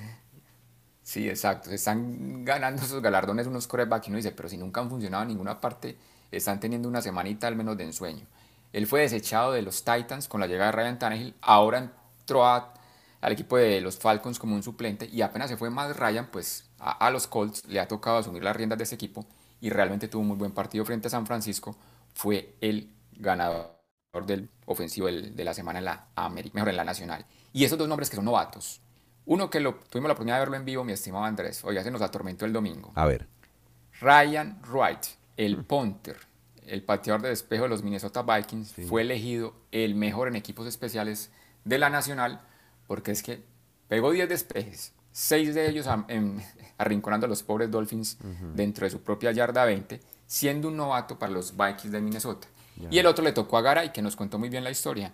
Sí, 1.02 1.28
exacto. 1.28 1.70
Se 1.70 1.74
están 1.74 2.44
ganando 2.44 2.82
esos 2.82 3.02
galardones 3.02 3.48
unos 3.48 3.66
corebacks 3.66 4.06
y 4.06 4.10
uno 4.10 4.18
dice, 4.18 4.30
pero 4.30 4.48
si 4.48 4.56
nunca 4.56 4.80
han 4.80 4.88
funcionado 4.88 5.24
en 5.24 5.30
ninguna 5.30 5.60
parte, 5.60 5.96
están 6.30 6.60
teniendo 6.60 6.88
una 6.88 7.02
semanita 7.02 7.48
al 7.48 7.56
menos 7.56 7.76
de 7.76 7.84
ensueño. 7.84 8.26
Él 8.72 8.86
fue 8.86 9.00
desechado 9.00 9.52
de 9.52 9.62
los 9.62 9.84
Titans 9.84 10.28
con 10.28 10.40
la 10.40 10.46
llegada 10.46 10.70
de 10.70 10.76
Ryan 10.76 10.98
Tannehill, 11.00 11.34
ahora 11.40 11.90
entró 12.20 12.46
al 12.46 13.32
equipo 13.32 13.56
de 13.56 13.80
los 13.80 13.98
Falcons 13.98 14.38
como 14.38 14.54
un 14.54 14.62
suplente 14.62 15.08
y 15.12 15.22
apenas 15.22 15.50
se 15.50 15.56
fue 15.56 15.68
más 15.68 15.96
Ryan, 15.96 16.28
pues 16.30 16.70
a, 16.78 16.92
a 16.92 17.10
los 17.10 17.26
Colts 17.26 17.66
le 17.66 17.80
ha 17.80 17.88
tocado 17.88 18.18
asumir 18.18 18.44
las 18.44 18.54
riendas 18.54 18.78
de 18.78 18.84
ese 18.84 18.94
equipo 18.94 19.26
y 19.62 19.70
realmente 19.70 20.08
tuvo 20.08 20.22
un 20.22 20.28
muy 20.28 20.36
buen 20.36 20.50
partido 20.50 20.84
frente 20.84 21.06
a 21.06 21.10
San 21.10 21.24
Francisco, 21.24 21.76
fue 22.12 22.56
el 22.60 22.90
ganador 23.12 23.70
del 24.26 24.50
ofensivo 24.66 25.06
de 25.06 25.44
la 25.44 25.54
semana 25.54 25.78
en 25.78 25.84
la 25.84 26.08
América, 26.16 26.54
mejor 26.56 26.70
en 26.70 26.76
la 26.76 26.84
Nacional. 26.84 27.24
Y 27.52 27.64
esos 27.64 27.78
dos 27.78 27.88
nombres 27.88 28.10
que 28.10 28.16
son 28.16 28.24
novatos. 28.24 28.80
Uno 29.24 29.48
que 29.48 29.60
lo, 29.60 29.76
tuvimos 29.88 30.08
la 30.08 30.14
oportunidad 30.14 30.36
de 30.36 30.40
verlo 30.40 30.56
en 30.56 30.64
vivo, 30.64 30.82
mi 30.82 30.92
estimado 30.92 31.24
Andrés, 31.24 31.64
hoy 31.64 31.80
se 31.80 31.90
nos 31.92 32.02
atormentó 32.02 32.44
el 32.44 32.52
domingo. 32.52 32.90
A 32.96 33.06
ver. 33.06 33.28
Ryan 34.00 34.60
Wright, 34.68 35.04
el 35.36 35.64
punter, 35.64 36.16
el 36.66 36.82
pateador 36.82 37.22
de 37.22 37.28
despejo 37.28 37.62
de 37.62 37.68
los 37.68 37.84
Minnesota 37.84 38.22
Vikings, 38.22 38.74
fue 38.88 39.02
elegido 39.02 39.54
el 39.70 39.94
mejor 39.94 40.26
en 40.26 40.34
equipos 40.34 40.66
especiales 40.66 41.30
de 41.64 41.78
la 41.78 41.88
Nacional, 41.88 42.40
porque 42.88 43.12
es 43.12 43.22
que 43.22 43.44
pegó 43.86 44.10
10 44.10 44.28
despejes, 44.28 44.92
seis 45.12 45.54
de 45.54 45.68
ellos 45.68 45.86
arrinconando 46.78 47.26
a 47.26 47.28
los 47.28 47.42
pobres 47.42 47.70
Dolphins 47.70 48.18
dentro 48.54 48.84
de 48.86 48.90
su 48.90 49.02
propia 49.02 49.30
yarda 49.30 49.64
20, 49.64 50.00
siendo 50.26 50.68
un 50.68 50.76
novato 50.76 51.18
para 51.18 51.32
los 51.32 51.56
Vikings 51.56 51.92
de 51.92 52.00
Minnesota. 52.00 52.48
Y 52.90 52.98
el 52.98 53.06
otro 53.06 53.22
le 53.22 53.32
tocó 53.32 53.58
a 53.58 53.62
Garay, 53.62 53.92
que 53.92 54.02
nos 54.02 54.16
contó 54.16 54.38
muy 54.38 54.48
bien 54.48 54.64
la 54.64 54.70
historia 54.70 55.12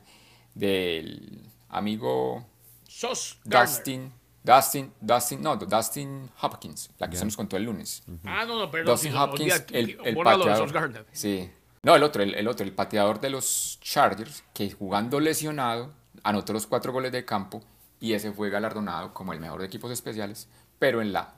del 0.55 1.43
amigo 1.69 2.47
Sos 2.87 3.39
Dustin. 3.45 4.13
Dustin, 4.43 4.93
Dustin, 5.01 5.43
no, 5.43 5.57
Dustin 5.57 6.31
Hopkins, 6.41 6.89
la 6.99 7.11
que 7.11 7.17
se 7.17 7.25
nos 7.25 7.37
contó 7.37 7.57
el 7.57 7.65
lunes. 7.65 8.03
Ah, 8.25 8.45
no, 8.47 8.59
no, 8.59 8.71
perdón. 8.71 8.95
Dustin 8.95 9.15
Hopkins, 9.15 9.65
el, 9.73 9.99
el 10.03 10.17
pateador. 10.17 11.07
Sí. 11.13 11.51
No, 11.83 11.95
el 11.95 12.03
otro, 12.03 12.23
el, 12.23 12.49
otro, 12.49 12.65
el 12.65 12.73
pateador 12.73 13.21
de 13.21 13.31
los 13.31 13.79
Chargers, 13.83 14.45
que 14.55 14.71
jugando 14.71 15.21
lesionado, 15.21 15.93
anotó 16.23 16.53
los 16.53 16.67
cuatro 16.67 16.93
goles 16.93 17.13
de 17.13 17.25
campo 17.25 17.63
y 18.01 18.13
ese 18.13 18.33
fue 18.33 18.51
galardonado 18.51 19.13
como 19.13 19.33
el 19.33 19.41
mejor 19.41 19.61
de 19.61 19.67
equipos 19.67 19.91
especiales, 19.91 20.49
pero 20.79 21.01
en 21.03 21.13
la 21.13 21.33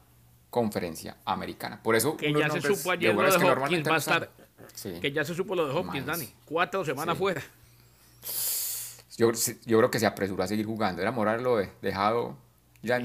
conferencia 0.50 1.16
americana. 1.24 1.82
Por 1.82 1.96
eso 1.96 2.16
que 2.16 2.32
ya 2.32 2.50
se 2.50 2.60
supo 2.60 2.90
ayer 2.90 3.14
lo 3.14 3.22
de 3.22 3.52
Hopkins 3.52 3.88
va 3.88 3.94
a 3.94 3.98
estar, 3.98 4.30
que 5.00 5.12
ya 5.12 5.24
se 5.24 5.34
supo 5.34 5.54
lo 5.54 5.66
de 5.66 5.74
Hopkins, 5.74 6.06
Dani, 6.06 6.28
cuatro 6.44 6.84
semanas 6.84 7.16
fuera. 7.16 7.42
Yo, 9.16 9.30
yo, 9.66 9.78
creo 9.78 9.90
que 9.90 9.98
se 9.98 10.06
apresuró 10.06 10.42
a 10.42 10.46
seguir 10.46 10.64
jugando. 10.64 11.02
Era 11.02 11.12
Morales 11.12 11.42
lo 11.42 11.56
dejado 11.82 12.38
ya 12.82 12.98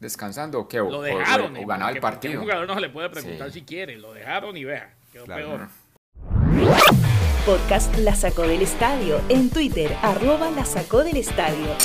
descansando 0.00 0.60
o 0.60 0.68
qué, 0.68 0.80
o, 0.80 0.90
lo 0.90 1.02
dejaron, 1.02 1.56
o, 1.56 1.66
ganaba 1.66 1.90
el 1.90 2.00
partido. 2.00 2.34
Un 2.34 2.40
jugador 2.40 2.66
no 2.66 2.74
se 2.74 2.80
le 2.80 2.88
puede 2.88 3.10
preguntar 3.10 3.52
si 3.52 3.62
quiere, 3.62 3.96
lo 3.96 4.12
dejaron 4.14 4.56
y 4.56 4.64
vea, 4.64 4.94
quedó 5.12 5.26
peor. 5.26 5.68
Podcast 7.44 7.96
La 7.98 8.14
Sacó 8.14 8.42
del 8.42 8.62
Estadio 8.62 9.20
en 9.28 9.50
Twitter, 9.50 9.96
arroba 10.02 10.50
La 10.50 10.64
Sacó 10.64 11.04
del 11.04 11.16
Estadio. 11.16 11.76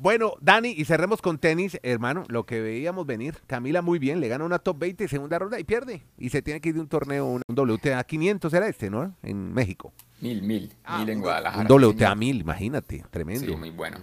Bueno, 0.00 0.32
Dani, 0.40 0.70
y 0.70 0.86
cerremos 0.86 1.20
con 1.20 1.36
tenis, 1.36 1.78
hermano, 1.82 2.24
lo 2.28 2.46
que 2.46 2.62
veíamos 2.62 3.04
venir. 3.04 3.34
Camila 3.46 3.82
muy 3.82 3.98
bien, 3.98 4.18
le 4.18 4.28
gana 4.28 4.46
una 4.46 4.58
top 4.58 4.78
20 4.78 5.06
segunda 5.08 5.38
ronda 5.38 5.60
y 5.60 5.64
pierde. 5.64 6.06
Y 6.16 6.30
se 6.30 6.40
tiene 6.40 6.62
que 6.62 6.70
ir 6.70 6.76
de 6.76 6.80
un 6.80 6.88
torneo, 6.88 7.26
un 7.26 7.42
WTA 7.46 8.02
500 8.04 8.54
era 8.54 8.66
este, 8.66 8.88
¿no? 8.88 9.14
En 9.22 9.52
México. 9.52 9.92
Mil, 10.22 10.40
mil, 10.40 10.72
ah, 10.84 11.00
mil 11.00 11.10
en 11.10 11.20
Guadalajara. 11.20 11.68
Un 11.68 11.84
WTA 11.84 12.14
1000, 12.14 12.40
imagínate, 12.40 13.04
tremendo. 13.10 13.44
Sí, 13.44 13.54
muy 13.54 13.68
bueno. 13.68 13.98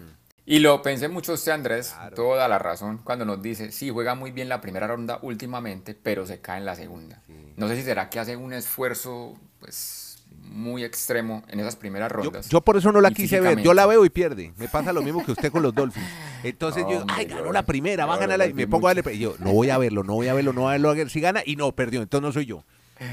Y 0.45 0.59
lo 0.59 0.83
pensé 0.83 1.07
mucho 1.07 1.33
usted, 1.33 1.53
Andrés, 1.53 1.95
toda 2.13 2.47
la 2.47 2.59
razón, 2.59 2.99
cuando 3.03 3.25
nos 3.25 3.41
dice, 3.41 3.71
sí, 3.71 3.89
juega 3.89 4.13
muy 4.13 4.29
bien 4.29 4.49
la 4.49 4.61
primera 4.61 4.85
ronda 4.85 5.17
últimamente, 5.23 5.95
pero 5.95 6.27
se 6.27 6.41
cae 6.41 6.59
en 6.59 6.65
la 6.65 6.75
segunda. 6.75 7.23
No 7.55 7.67
sé 7.67 7.75
si 7.75 7.81
será 7.81 8.07
que 8.11 8.19
hace 8.19 8.35
un 8.35 8.53
esfuerzo, 8.53 9.33
pues 9.59 10.06
muy 10.49 10.83
extremo 10.83 11.43
en 11.47 11.59
esas 11.59 11.75
primeras 11.75 12.11
rondas. 12.11 12.49
Yo, 12.49 12.61
por 12.61 12.77
eso 12.77 12.91
no 12.91 13.01
la 13.01 13.11
quise 13.11 13.39
ver. 13.39 13.61
Yo 13.61 13.73
la 13.73 13.85
veo 13.85 14.05
y 14.05 14.09
pierde. 14.09 14.53
Me 14.57 14.67
pasa 14.67 14.93
lo 14.93 15.01
mismo 15.01 15.23
que 15.25 15.31
usted 15.31 15.51
con 15.51 15.61
los 15.61 15.73
Dolphins. 15.73 16.07
Entonces 16.43 16.85
yo, 16.89 17.03
ay, 17.09 17.25
ganó 17.25 17.51
la 17.51 17.63
primera, 17.63 18.05
va 18.05 18.15
a 18.15 18.17
ganar 18.17 18.39
la. 18.39 18.47
Y 18.47 18.53
me 18.53 18.67
pongo 18.67 18.87
a 18.87 18.93
darle. 18.93 19.13
Y 19.13 19.19
yo, 19.19 19.35
no 19.39 19.53
voy 19.53 19.69
a 19.69 19.77
verlo, 19.77 20.03
no 20.03 20.13
voy 20.13 20.27
a 20.27 20.33
verlo, 20.33 20.53
no 20.53 20.61
voy 20.61 20.69
a 20.69 20.77
verlo. 20.77 21.09
Si 21.09 21.19
gana, 21.19 21.41
y 21.45 21.55
no, 21.55 21.71
perdió. 21.73 22.01
Entonces 22.01 22.25
no 22.25 22.31
soy 22.31 22.45
yo. 22.45 22.63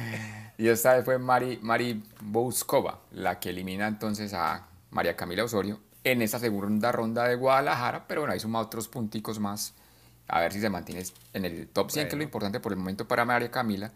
Y 0.57 0.69
esta 0.69 0.95
vez 0.95 1.05
fue 1.05 1.19
Mari, 1.19 1.59
Mari 1.63 2.01
Bouskova, 2.21 3.01
la 3.11 3.41
que 3.41 3.51
elimina 3.51 3.89
entonces 3.89 4.33
a 4.35 4.69
María 4.91 5.17
Camila 5.17 5.43
Osorio 5.43 5.81
en 6.05 6.23
esa 6.23 6.39
segunda 6.39 6.93
ronda 6.93 7.27
de 7.27 7.35
Guadalajara. 7.35 8.07
Pero 8.07 8.21
bueno, 8.21 8.35
ahí 8.35 8.41
suma 8.41 8.61
otros 8.61 8.87
punticos 8.87 9.41
más. 9.41 9.75
A 10.29 10.41
ver 10.41 10.53
si 10.53 10.61
se 10.61 10.71
mantiene 10.71 11.03
en 11.33 11.45
el 11.45 11.67
top 11.69 11.91
100, 11.91 12.07
que 12.07 12.13
es 12.13 12.19
lo 12.19 12.23
importante 12.23 12.61
por 12.61 12.73
el 12.73 12.79
momento 12.79 13.09
para 13.09 13.25
María 13.25 13.51
Camila. 13.51 13.93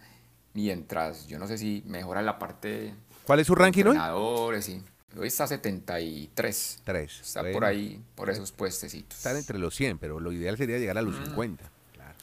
Mientras, 0.55 1.27
yo 1.27 1.39
no 1.39 1.47
sé 1.47 1.59
si 1.59 1.85
mejora 1.87 2.23
la 2.23 2.39
parte 2.39 2.95
¿Cuál 3.29 3.41
es 3.41 3.47
su 3.47 3.55
ranking 3.55 3.85
hoy? 3.85 4.63
sí. 4.63 4.83
Hoy 5.19 5.27
está 5.27 5.47
73. 5.47 6.81
3. 6.83 7.21
Está 7.21 7.43
por 7.53 7.63
ahí, 7.63 8.03
por 8.15 8.31
esos 8.31 8.53
puestecitos. 8.53 9.19
Están 9.19 9.37
entre 9.37 9.59
los 9.59 9.75
100, 9.75 9.99
pero 9.99 10.19
lo 10.19 10.33
ideal 10.33 10.57
sería 10.57 10.79
llegar 10.79 10.97
a 10.97 11.03
los 11.03 11.15
50. 11.15 11.71
Claro. 11.93 12.15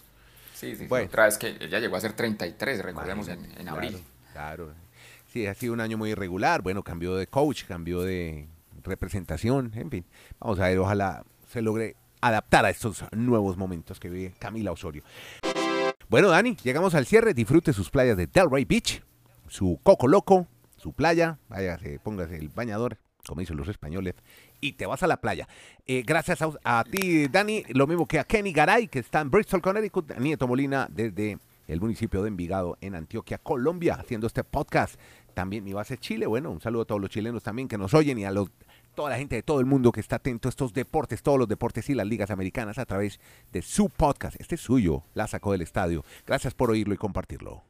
Sí, 0.55 0.75
sí. 0.75 0.87
Bueno. 0.87 1.05
Otra 1.05 1.25
vez 1.25 1.37
que 1.37 1.57
ella 1.61 1.79
llegó 1.79 1.95
a 1.95 2.01
ser 2.01 2.13
33, 2.13 2.83
recordemos, 2.83 3.27
en, 3.27 3.47
en, 3.55 3.69
abril. 3.69 4.03
Claro, 4.33 4.73
Sí, 5.31 5.45
ha 5.45 5.53
sido 5.53 5.73
un 5.73 5.81
año 5.81 5.95
muy 5.95 6.09
irregular. 6.09 6.63
Bueno, 6.63 6.81
cambió 6.81 7.15
de 7.15 7.27
coach, 7.27 7.65
cambió 7.65 8.01
de 8.01 8.47
representación, 8.81 9.73
en 9.75 9.91
fin. 9.91 10.05
Vamos 10.39 10.59
a 10.59 10.69
ver, 10.69 10.79
ojalá 10.79 11.23
se 11.51 11.61
logre 11.61 11.97
adaptar 12.19 12.65
a 12.65 12.71
estos 12.71 13.03
nuevos 13.11 13.57
momentos 13.57 13.99
que 13.99 14.09
vive 14.09 14.33
Camila 14.39 14.71
Osorio. 14.71 15.03
Bueno, 16.09 16.29
Dani, 16.29 16.55
llegamos 16.63 16.95
al 16.95 17.05
cierre. 17.05 17.35
Disfrute 17.35 17.73
sus 17.73 17.91
playas 17.91 18.17
de 18.17 18.25
Delray 18.25 18.65
Beach, 18.65 19.03
su 19.47 19.79
Coco 19.83 20.07
Loco, 20.07 20.47
su 20.85 20.93
playa. 20.93 21.39
Váyase, 21.49 21.99
póngase 22.03 22.37
el 22.37 22.49
bañador, 22.49 22.99
como 23.25 23.41
dicen 23.41 23.57
los 23.57 23.67
españoles, 23.67 24.13
y 24.61 24.73
te 24.73 24.85
vas 24.85 25.01
a 25.01 25.07
la 25.07 25.17
playa. 25.17 25.47
Eh, 25.87 26.03
gracias 26.05 26.39
a, 26.63 26.83
ti, 26.83 27.27
Dani, 27.27 27.63
lo 27.69 27.87
mismo 27.87 28.07
que 28.07 28.19
a 28.19 28.23
Kenny 28.23 28.53
Garay, 28.53 28.87
que 28.87 28.99
está 28.99 29.21
en 29.21 29.31
Bristol, 29.31 29.63
Connecticut, 29.63 30.15
Nieto 30.19 30.47
Molina, 30.47 30.87
desde 30.91 31.39
el 31.67 31.81
municipio 31.81 32.21
de 32.21 32.27
Envigado, 32.27 32.77
en 32.81 32.93
Antioquia, 32.93 33.39
Colombia, 33.39 33.95
haciendo 33.95 34.27
este 34.27 34.43
podcast. 34.43 34.99
También 35.33 35.63
mi 35.63 35.73
base 35.73 35.97
Chile. 35.97 36.27
Bueno, 36.27 36.51
un 36.51 36.61
saludo 36.61 36.83
a 36.83 36.85
todos 36.85 37.01
los 37.01 37.09
chilenos 37.09 37.41
también 37.41 37.67
que 37.67 37.79
nos 37.79 37.95
oyen 37.95 38.19
y 38.19 38.25
a 38.25 38.31
los 38.31 38.51
toda 38.93 39.09
la 39.09 39.17
gente 39.17 39.35
de 39.35 39.43
todo 39.43 39.59
el 39.59 39.65
mundo 39.65 39.91
que 39.91 39.99
está 39.99 40.17
atento 40.17 40.47
a 40.47 40.51
estos 40.51 40.71
deportes, 40.71 41.23
todos 41.23 41.39
los 41.39 41.49
deportes 41.49 41.89
y 41.89 41.95
las 41.95 42.07
ligas 42.07 42.29
americanas 42.29 42.77
a 42.77 42.85
través 42.85 43.19
de 43.51 43.63
su 43.63 43.89
podcast. 43.89 44.39
Este 44.39 44.53
es 44.55 44.61
suyo, 44.61 45.03
la 45.15 45.27
sacó 45.27 45.51
del 45.51 45.63
estadio. 45.63 46.05
Gracias 46.27 46.53
por 46.53 46.69
oírlo 46.69 46.93
y 46.93 46.97
compartirlo. 46.97 47.63